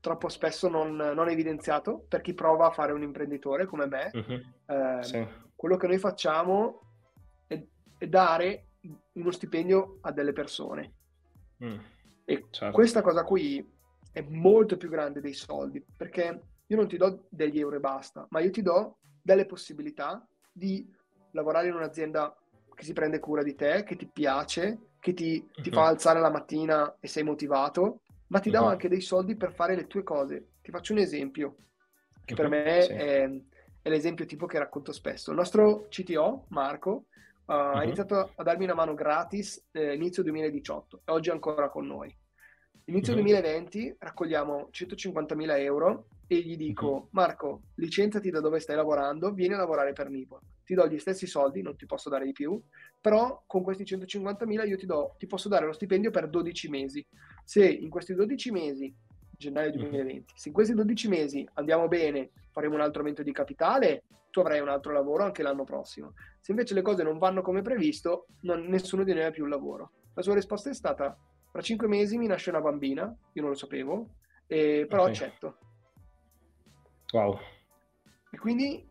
[0.00, 4.10] troppo spesso non, non evidenziato per chi prova a fare un imprenditore come me.
[4.12, 4.42] Uh-huh.
[4.66, 5.26] Eh, sì.
[5.54, 6.80] Quello che noi facciamo
[7.46, 7.62] è,
[7.98, 8.66] è, dare
[9.12, 10.92] uno stipendio a delle persone.
[11.62, 11.78] Mm.
[12.24, 12.74] E certo.
[12.74, 13.68] questa cosa qui
[14.12, 18.26] è molto più grande dei soldi, perché io non ti do degli euro e basta,
[18.30, 20.88] ma io ti do delle possibilità di
[21.32, 22.34] lavorare in un'azienda
[22.74, 25.74] che si prende cura di te, che ti piace, che ti, ti uh-huh.
[25.74, 28.00] fa alzare la mattina e sei motivato,
[28.30, 28.54] ma ti uh-huh.
[28.54, 30.52] dà anche dei soldi per fare le tue cose.
[30.62, 31.56] Ti faccio un esempio,
[32.24, 32.40] che uh-huh.
[32.40, 32.92] per me sì.
[32.92, 33.30] è,
[33.82, 35.30] è, l'esempio tipo che racconto spesso.
[35.30, 37.06] Il nostro CTO, Marco,
[37.46, 41.68] uh, ha iniziato a darmi una mano gratis eh, inizio 2018 e oggi è ancora
[41.68, 42.16] con noi.
[42.84, 49.54] Inizio 2020 raccogliamo 150.000 euro e gli dico, Marco, licenziati da dove stai lavorando, vieni
[49.54, 52.62] a lavorare per Nipo ti do gli stessi soldi, non ti posso dare di più,
[53.00, 57.04] però con questi 150.000 io ti, do, ti posso dare lo stipendio per 12 mesi.
[57.42, 58.94] Se in questi 12 mesi,
[59.36, 60.24] gennaio 2020, mhm.
[60.36, 64.60] se in questi 12 mesi andiamo bene, faremo un altro aumento di capitale, tu avrai
[64.60, 66.12] un altro lavoro anche l'anno prossimo.
[66.38, 69.50] Se invece le cose non vanno come previsto, non, nessuno di noi ha più il
[69.50, 69.90] lavoro.
[70.14, 71.18] La sua risposta è stata,
[71.50, 74.10] tra 5 mesi mi nasce una bambina, io non lo sapevo,
[74.46, 75.14] eh, però okay.
[75.14, 75.56] accetto.
[77.12, 77.38] Wow.
[78.30, 78.88] E quindi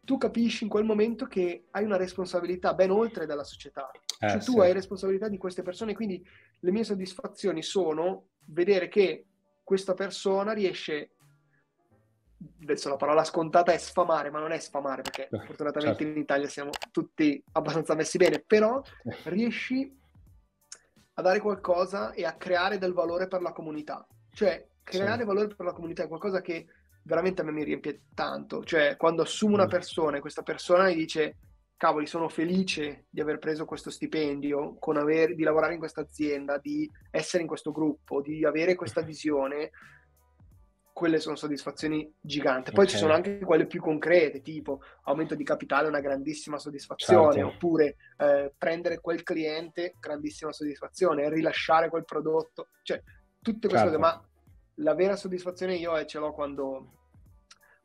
[0.00, 3.90] tu capisci in quel momento che hai una responsabilità ben oltre dalla società.
[4.20, 4.60] Eh, cioè, tu sì.
[4.60, 6.26] hai responsabilità di queste persone, quindi
[6.60, 9.26] le mie soddisfazioni sono vedere che
[9.62, 11.10] questa persona riesce
[12.62, 16.16] adesso la parola scontata è sfamare, ma non è sfamare perché eh, fortunatamente certo.
[16.16, 18.80] in Italia siamo tutti abbastanza messi bene, però
[19.24, 19.94] riesci
[21.14, 24.06] a dare qualcosa e a creare del valore per la comunità.
[24.32, 25.26] Cioè, creare sì.
[25.26, 26.66] valore per la comunità è qualcosa che
[27.08, 28.62] veramente a me mi riempie tanto.
[28.62, 29.70] Cioè, quando assumo una mm.
[29.70, 31.36] persona e questa persona mi dice
[31.76, 36.88] cavoli, sono felice di aver preso questo stipendio, aver, di lavorare in questa azienda, di
[37.10, 39.70] essere in questo gruppo, di avere questa visione,
[40.92, 42.72] quelle sono soddisfazioni giganti.
[42.72, 42.94] Poi okay.
[42.94, 47.48] ci sono anche quelle più concrete, tipo aumento di capitale, una grandissima soddisfazione, certo.
[47.48, 53.00] oppure eh, prendere quel cliente, grandissima soddisfazione, rilasciare quel prodotto, cioè
[53.40, 54.02] tutte queste certo.
[54.02, 54.27] cose, ma
[54.78, 56.92] la vera soddisfazione io è, ce l'ho quando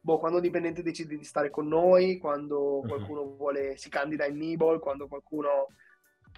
[0.03, 2.87] boh, quando un dipendente decide di stare con noi, quando mhm.
[2.87, 5.67] qualcuno vuole, si candida in Nibol, quando qualcuno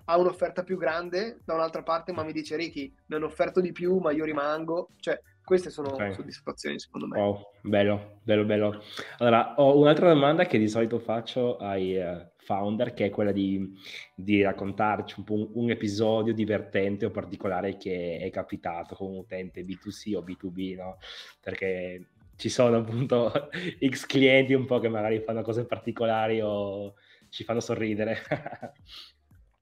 [0.05, 3.71] ha un'offerta più grande da un'altra parte, ma mi dice Ricky, mi hanno offerto di
[3.71, 4.89] più, ma io rimango.
[4.97, 6.13] Cioè, queste sono okay.
[6.13, 7.19] soddisfazioni secondo me.
[7.19, 8.83] Wow, bello, bello, bello.
[9.19, 13.71] Allora, ho un'altra domanda che di solito faccio ai uh, founder, che è quella di,
[14.15, 19.17] di raccontarci un, po' un, un, episodio divertente o particolare che è capitato con un
[19.17, 20.97] utente B2C o B2B, no?
[21.39, 23.31] Perché ci sono appunto
[23.87, 26.95] X clienti un po' che magari fanno cose particolari o
[27.29, 28.17] ci fanno sorridere.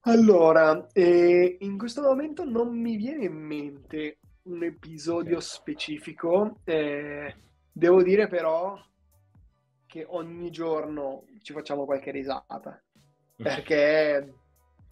[0.00, 5.48] allora, eh, in questo momento non mi viene in mente un episodio okay.
[5.48, 6.60] specifico.
[6.64, 7.34] Eh,
[7.70, 8.78] devo dire però
[9.86, 12.82] che ogni giorno ci facciamo qualche risata.
[13.36, 14.34] Perché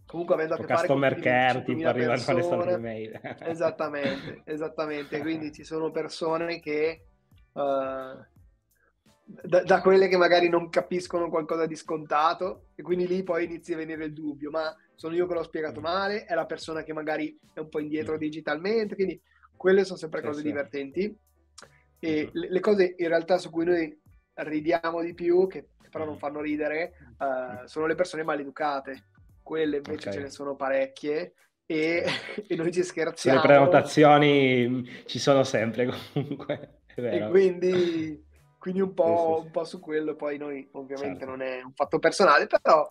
[0.07, 3.21] comunque avendo a che fare con care tipo arrivare a le mail.
[3.41, 5.21] esattamente, esattamente.
[5.23, 7.05] Quindi ci sono persone che
[7.53, 7.61] uh,
[9.25, 13.75] da, da, quelle che magari non capiscono qualcosa di scontato e quindi lì poi inizia
[13.75, 15.83] a venire il dubbio, ma sono io che l'ho spiegato mm.
[15.83, 18.19] male, è la persona che magari è un po' indietro mm.
[18.19, 19.21] digitalmente, quindi
[19.57, 21.19] quelle sono sempre cose sì, divertenti.
[21.99, 22.29] E mm.
[22.33, 24.01] le, cose in realtà su cui noi
[24.35, 29.07] ridiamo di più, che, che però non fanno ridere, uh, sono le persone maleducate.
[29.43, 30.13] Quelle invece okay.
[30.13, 31.35] ce ne sono parecchie
[31.67, 32.05] e,
[32.49, 33.41] e noi ci scherziamo.
[33.41, 36.81] Le prenotazioni ci sono sempre comunque.
[36.95, 38.31] E quindi
[38.63, 41.31] quindi un po', un po', su quello, poi noi ovviamente certo.
[41.31, 42.89] non è un fatto personale, però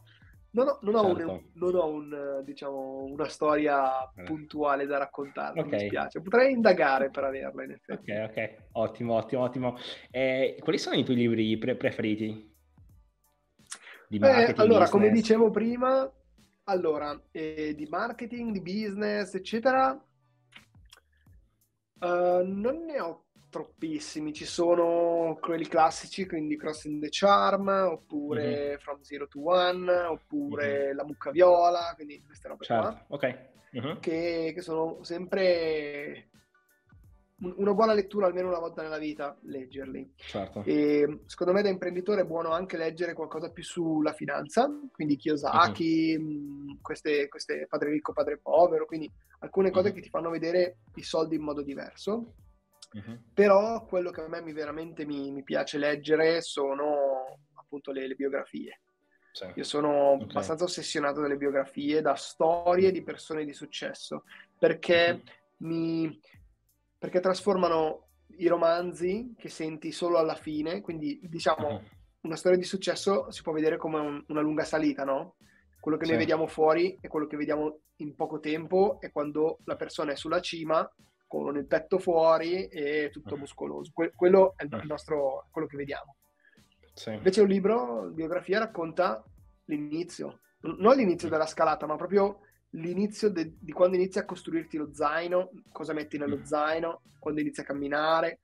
[0.53, 1.31] non ho, non ho, certo.
[1.31, 4.23] un, non ho un, diciamo, una storia eh.
[4.23, 5.79] puntuale da raccontare, okay.
[5.79, 6.21] mi spiace.
[6.21, 8.11] Potrei indagare per averla in effetti.
[8.11, 9.77] Ok, ok, ottimo, ottimo, ottimo.
[10.09, 12.49] Eh, quali sono i tuoi libri pre- preferiti?
[14.09, 14.89] Di marketing, eh, allora, business?
[14.89, 16.11] come dicevo prima,
[16.65, 19.91] allora, eh, di marketing, di business, eccetera,
[21.99, 24.33] uh, non ne ho troppissimi.
[24.33, 28.77] Ci sono quelli classici, quindi Crossing the Charm, oppure mm-hmm.
[28.77, 30.95] From Zero to One, oppure mm-hmm.
[30.95, 32.87] La Mucca Viola, quindi queste robe certo.
[32.87, 33.05] qua.
[33.09, 33.49] Ok.
[33.77, 33.99] Mm-hmm.
[33.99, 36.29] Che, che, sono sempre
[37.41, 40.13] una buona lettura almeno una volta nella vita, leggerli.
[40.15, 40.63] Certo.
[40.65, 46.17] E secondo me da imprenditore è buono anche leggere qualcosa più sulla finanza, quindi Kiyosaki,
[46.17, 46.77] mm-hmm.
[46.81, 49.95] queste, queste Padre Ricco, Padre Povero, quindi alcune cose mm-hmm.
[49.95, 52.33] che ti fanno vedere i soldi in modo diverso.
[53.33, 58.15] Però quello che a me mi, veramente mi, mi, piace leggere sono appunto le, le
[58.15, 58.81] biografie.
[59.31, 59.49] Sì.
[59.55, 60.27] Io sono okay.
[60.29, 64.25] abbastanza ossessionato dalle biografie, da storie di persone di successo,
[64.57, 65.67] perché, uh-huh.
[65.67, 66.19] mi,
[66.97, 71.81] perché trasformano i romanzi che senti solo alla fine, quindi diciamo uh-huh.
[72.21, 75.35] una storia di successo si può vedere come un, una lunga salita, no?
[75.79, 76.11] Quello che sì.
[76.11, 80.15] noi vediamo fuori e quello che vediamo in poco tempo è quando la persona è
[80.15, 80.87] sulla cima
[81.31, 83.91] con il petto fuori e tutto muscoloso.
[83.93, 86.17] Que- quello è il nostro, quello che vediamo.
[86.93, 87.13] Sì.
[87.13, 89.23] Invece un libro, biografia, racconta
[89.65, 92.39] l'inizio, non l'inizio della scalata, ma proprio
[92.71, 96.43] l'inizio de- di quando inizi a costruirti lo zaino, cosa metti nello mm.
[96.43, 98.39] zaino, quando inizi a camminare.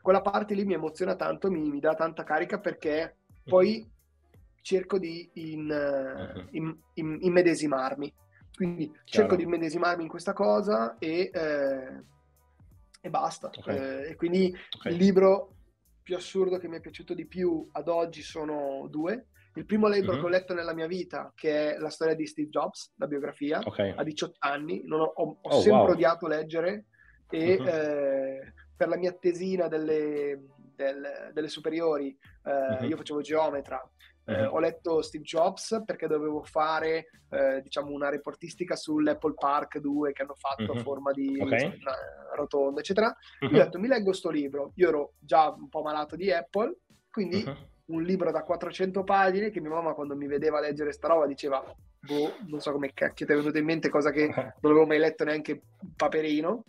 [0.00, 3.86] Quella parte lì mi emoziona tanto, mi, mi dà tanta carica perché poi
[4.62, 8.10] cerco di in, in, in, immedesimarmi.
[8.54, 9.02] Quindi Chiaro.
[9.04, 12.10] cerco di immedesimarmi in questa cosa e eh,
[13.04, 13.50] e basta.
[13.54, 13.76] Okay.
[13.76, 14.92] Eh, e quindi okay.
[14.92, 15.56] il libro
[16.02, 19.26] più assurdo che mi è piaciuto di più ad oggi sono due.
[19.54, 20.20] Il primo libro mm-hmm.
[20.20, 23.60] che ho letto nella mia vita, che è la storia di Steve Jobs, la biografia,
[23.62, 23.92] okay.
[23.94, 25.90] a 18 anni, ho, ho, oh, sempre wow.
[25.90, 26.86] odiato leggere
[27.28, 27.66] e mm-hmm.
[27.66, 30.40] eh, per la mia tesina delle,
[30.74, 32.88] del, delle superiori, eh, mm-hmm.
[32.88, 33.82] io facevo geometra,
[34.24, 40.12] eh, ho letto Steve Jobs perché dovevo fare eh, diciamo una reportistica sull'Apple Park 2
[40.12, 40.78] che hanno fatto uh-huh.
[40.78, 41.78] a forma di okay.
[42.36, 43.48] rotonda eccetera uh-huh.
[43.48, 46.76] io ho detto mi leggo sto libro io ero già un po' malato di Apple
[47.10, 47.94] quindi uh-huh.
[47.96, 51.62] un libro da 400 pagine che mia mamma quando mi vedeva leggere sta roba diceva
[52.00, 54.26] boh non so come cacchio ti è venuto in mente cosa che
[54.60, 55.60] non avevo mai letto neanche
[55.96, 56.64] paperino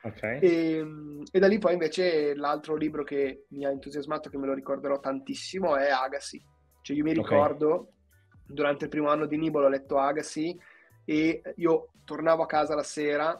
[0.00, 0.38] Okay.
[0.40, 4.46] E, ehm, e, da lì poi invece l'altro libro che mi ha entusiasmato, che me
[4.46, 6.40] lo ricorderò tantissimo, è Agassi,
[6.88, 7.86] cioè io mi ricordo, okay.
[8.46, 10.58] durante il primo anno di Nibolo ho letto Agassi
[11.04, 13.38] e io tornavo a casa la sera,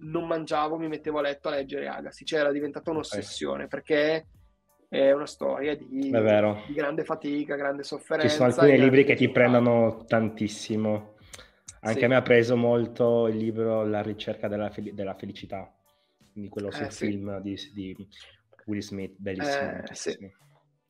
[0.00, 3.68] non mangiavo, mi mettevo a letto a leggere Agassi, cioè era diventata un'ossessione okay.
[3.68, 4.26] perché
[4.86, 8.28] è una storia di, di, grande fatica, grande sofferenza.
[8.28, 11.14] Ci sono alcuni libri che ti prendono tantissimo.
[11.82, 12.04] Anche sì.
[12.04, 15.72] a me ha preso molto il libro La ricerca della, fel- della felicità,
[16.32, 17.72] quindi quello sul eh, film sì.
[17.72, 18.08] di, di,
[18.66, 19.84] Will Smith, bellissimo.
[19.84, 20.38] Eh, sì.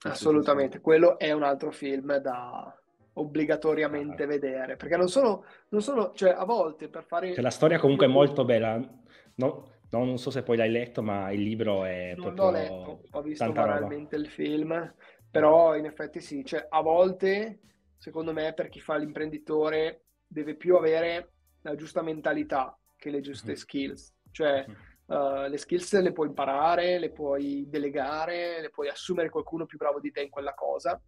[0.03, 2.75] Assolutamente, quello è un altro film da
[3.15, 4.27] obbligatoriamente ah.
[4.27, 7.35] vedere, perché non sono, non sono, cioè a volte per fare...
[7.35, 11.03] Cioè, la storia comunque è molto bella, no, no, non so se poi l'hai letto,
[11.03, 12.45] ma il libro è non proprio...
[12.45, 14.95] l'ho letto, ho visto banalmente il film,
[15.31, 17.61] però in effetti sì, cioè a volte,
[17.99, 21.33] secondo me, per chi fa l'imprenditore deve più avere
[21.63, 23.57] la giusta mentalità che le giuste mm-hmm.
[23.57, 24.65] skills, cioè...
[24.67, 29.77] Mm-hmm Uh, le skills le puoi imparare, le puoi delegare, le puoi assumere qualcuno più
[29.77, 31.03] bravo di te in quella cosa,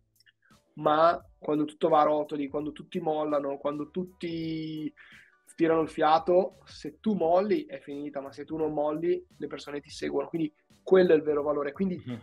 [0.74, 4.92] ma quando tutto va a rotoli, quando tutti mollano, quando tutti
[5.54, 9.80] tirano il fiato, se tu molli è finita, ma se tu non molli le persone
[9.80, 11.70] ti seguono, quindi quello è il vero valore.
[11.70, 12.18] Quindi mm-hmm.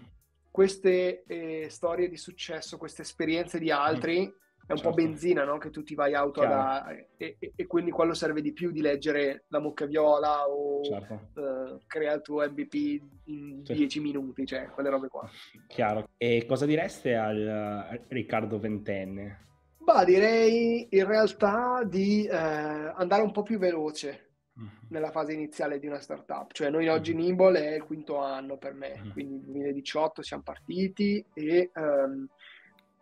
[0.51, 4.31] queste eh, storie di successo, queste esperienze di altri, mm-hmm.
[4.69, 4.89] È un certo.
[4.89, 5.57] po' benzina, no?
[5.57, 8.81] Che tu ti vai auto da, e, e, e, quindi quello serve di più di
[8.81, 11.31] leggere la mucca viola o certo.
[11.41, 13.99] uh, crea il tuo MVP in 10 sì.
[13.99, 15.27] minuti, cioè quelle robe qua.
[15.65, 16.09] Chiaro.
[16.17, 19.47] E cosa direste al, al Riccardo ventenne?
[19.79, 24.69] Bah, direi in realtà di eh, andare un po' più veloce mm-hmm.
[24.89, 26.51] nella fase iniziale di una startup.
[26.51, 27.25] Cioè noi oggi mm-hmm.
[27.25, 29.11] Nimble è il quinto anno per me, mm-hmm.
[29.13, 32.27] quindi nel 2018 siamo partiti e um,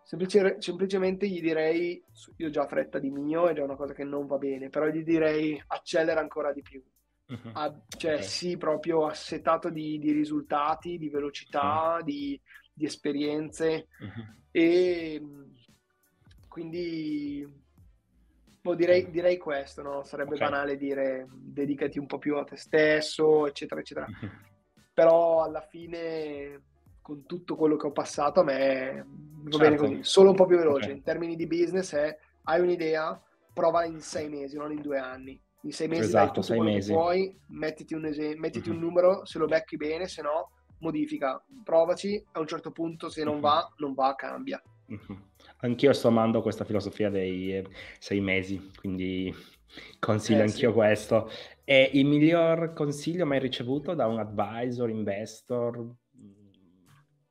[0.07, 2.01] semplice, semplicemente gli direi,
[2.37, 4.87] io ho già fretta di mio ed è una cosa che non va bene, però
[4.87, 6.81] gli direi accelera ancora di più.
[7.27, 7.51] Uh-huh.
[7.51, 8.23] A, cioè okay.
[8.23, 12.03] sì, proprio assetato di, di risultati, di velocità, uh-huh.
[12.05, 12.39] di,
[12.71, 14.35] di, esperienze uh-huh.
[14.49, 15.21] e
[16.47, 17.45] quindi
[18.61, 20.03] boh, direi, direi, questo, no?
[20.03, 20.49] sarebbe okay.
[20.49, 24.07] banale dire dedicati un po' più a te stesso, eccetera, eccetera.
[24.93, 26.61] Però alla fine
[27.07, 29.57] con tutto quello che ho passato, a me va certo.
[29.59, 29.99] bene così.
[30.01, 30.87] Solo un po' più veloce.
[30.87, 30.97] Okay.
[30.97, 33.17] In termini di business è, hai un'idea,
[33.53, 35.41] prova in sei mesi, non in due anni.
[35.61, 36.91] In sei mesi esatto, sei mesi.
[36.91, 38.75] puoi, mettiti, un, es- mettiti uh-huh.
[38.75, 43.23] un numero, se lo becchi bene, se no modifica, provaci, a un certo punto se
[43.23, 43.39] non uh-huh.
[43.39, 44.61] va, non va, cambia.
[44.87, 45.17] Uh-huh.
[45.59, 47.65] Anch'io sto amando questa filosofia dei eh,
[47.99, 49.33] sei mesi, quindi
[49.97, 50.75] consiglio eh, anch'io sì.
[50.75, 51.31] questo.
[51.63, 55.95] E il miglior consiglio mai ricevuto da un advisor, investor,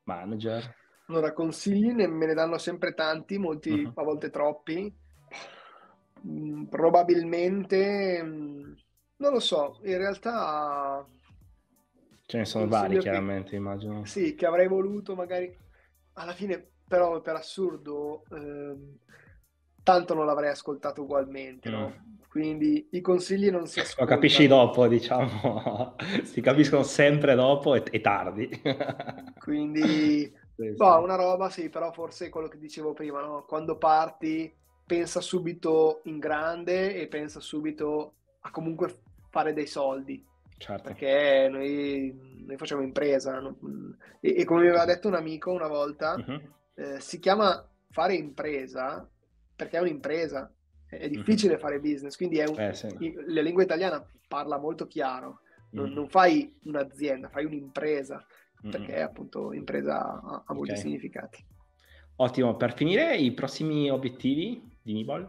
[0.07, 0.75] manager?
[1.09, 3.93] Allora, consigli ne, me ne danno sempre tanti, molti uh-huh.
[3.95, 4.93] a volte troppi.
[6.27, 8.73] Mm, probabilmente, mm,
[9.17, 11.07] non lo so, in realtà...
[12.27, 14.05] Ce ne sono vari, chiaramente, che, immagino.
[14.05, 15.57] Sì, che avrei voluto magari...
[16.15, 18.75] Alla fine, però, per assurdo, eh,
[19.87, 21.73] tanto non l'avrei ascoltato ugualmente, mm.
[21.73, 21.95] no?
[22.29, 24.09] Quindi i consigli non si ascoltano.
[24.09, 28.49] Lo capisci dopo, diciamo, si capiscono sempre dopo e, e tardi.
[29.39, 33.45] Quindi, sì, boh, una roba sì, però forse quello che dicevo prima, no?
[33.47, 34.53] quando parti
[34.85, 38.99] pensa subito in grande e pensa subito a comunque
[39.31, 40.23] fare dei soldi.
[40.59, 40.83] Certo.
[40.83, 43.39] Perché noi, noi facciamo impresa.
[43.39, 43.57] No?
[44.21, 46.41] E, e, come mi aveva detto un amico una volta, uh-huh.
[46.75, 49.09] eh, si chiama fare impresa
[49.57, 50.51] perché è un'impresa
[50.89, 51.61] è difficile mm-hmm.
[51.61, 53.15] fare business, quindi un, eh, sì.
[53.27, 55.41] la lingua italiana parla molto chiaro,
[55.71, 55.93] non, mm.
[55.93, 58.71] non fai un'azienda, fai un'impresa, mm-hmm.
[58.71, 60.83] perché appunto impresa ha, ha molti okay.
[60.83, 61.45] significati.
[62.17, 65.29] Ottimo, per finire i prossimi obiettivi di Nibol?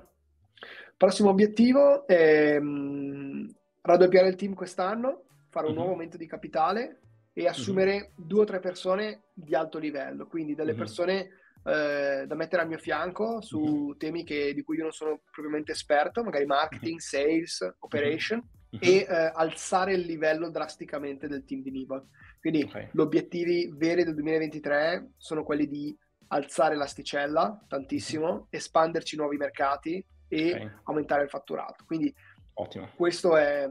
[0.96, 5.76] Prossimo obiettivo è mh, raddoppiare il team quest'anno, fare un mm-hmm.
[5.80, 7.02] nuovo aumento di capitale
[7.34, 8.28] e assumere mm-hmm.
[8.28, 10.80] due o tre persone di alto livello, quindi delle mm-hmm.
[10.80, 11.30] persone
[11.68, 13.98] eh, da mettere al mio fianco su mm-hmm.
[13.98, 17.00] temi che, di cui io non sono propriamente esperto, magari marketing, mhm.
[17.00, 18.84] sales, operation, mm-hmm.
[18.84, 22.08] e eh, alzare il livello drasticamente del team di Nibal.
[22.40, 22.90] Quindi okay.
[22.94, 25.98] gli obiettivi veri del 2023 sono quelli di
[26.28, 28.44] alzare l'asticella tantissimo, mm-hmm.
[28.50, 30.72] espanderci nuovi mercati e okay.
[30.84, 31.84] aumentare il fatturato.
[31.86, 32.14] Quindi
[32.54, 32.90] Ottimo.
[32.96, 33.70] questo è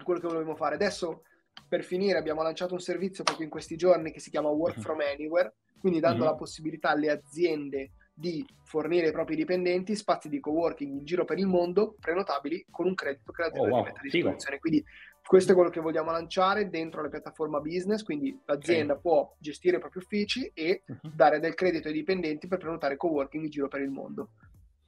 [0.00, 0.76] quello che volevamo fare.
[0.76, 1.22] Adesso,
[1.66, 5.00] per finire, abbiamo lanciato un servizio proprio in questi giorni che si chiama Work from
[5.00, 5.54] Anywhere,
[5.86, 6.32] quindi dando mm-hmm.
[6.32, 11.38] la possibilità alle aziende di fornire ai propri dipendenti spazi di coworking in giro per
[11.38, 13.84] il mondo prenotabili con un credito che l'azienda oh, wow.
[13.84, 14.58] mette a disposizione.
[14.58, 14.84] Quindi
[15.24, 19.02] questo è quello che vogliamo lanciare dentro la piattaforma business, quindi l'azienda okay.
[19.02, 21.12] può gestire i propri uffici e uh-huh.
[21.14, 24.30] dare del credito ai dipendenti per prenotare coworking in giro per il mondo.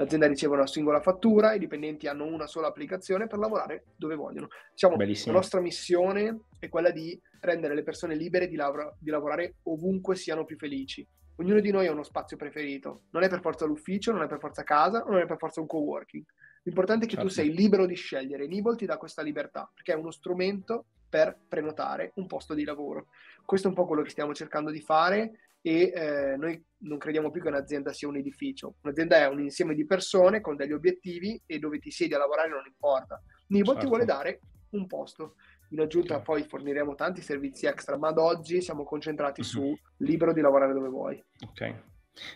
[0.01, 4.47] L'azienda riceve una singola fattura, i dipendenti hanno una sola applicazione per lavorare dove vogliono.
[4.71, 9.57] Diciamo, la nostra missione è quella di rendere le persone libere di, lav- di, lavorare
[9.65, 11.05] ovunque siano più felici.
[11.39, 14.39] Ognuno di noi ha uno spazio preferito, non è per forza l'ufficio, non è per
[14.39, 16.25] forza casa, non è per forza un co-working.
[16.63, 17.29] L'importante è che certo.
[17.29, 18.47] tu sei libero di scegliere.
[18.47, 23.07] Nibble ti dà questa libertà, perché è uno strumento per prenotare un posto di lavoro.
[23.45, 27.31] Questo è un po' quello che stiamo cercando di fare e eh, noi non crediamo
[27.31, 28.77] più che un'azienda sia un edificio.
[28.83, 32.49] Un'azienda è un insieme di persone con degli obiettivi e dove ti siedi a lavorare
[32.49, 33.21] non importa.
[33.49, 33.81] Nibble certo.
[33.81, 34.41] ti vuole dare
[34.71, 35.35] un posto.
[35.71, 36.25] In aggiunta okay.
[36.25, 39.47] poi forniremo tanti servizi extra, ma ad oggi siamo concentrati uh-huh.
[39.47, 41.23] su libero di lavorare dove vuoi.
[41.47, 41.75] Ok,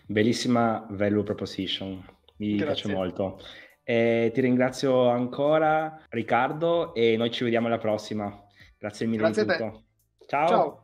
[0.06, 2.04] bellissima value proposition,
[2.36, 2.64] mi Grazie.
[2.64, 3.40] piace molto.
[3.84, 8.46] Eh, ti ringrazio ancora Riccardo e noi ci vediamo alla prossima.
[8.78, 9.84] Grazie mille Grazie di tutto.
[10.26, 10.48] Ciao.
[10.48, 10.81] Ciao.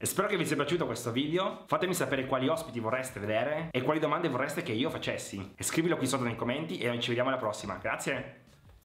[0.00, 3.98] Spero che vi sia piaciuto questo video, fatemi sapere quali ospiti vorreste vedere e quali
[3.98, 5.54] domande vorreste che io facessi.
[5.56, 7.76] E scrivilo qui sotto nei commenti e noi ci vediamo alla prossima.
[7.78, 8.47] Grazie!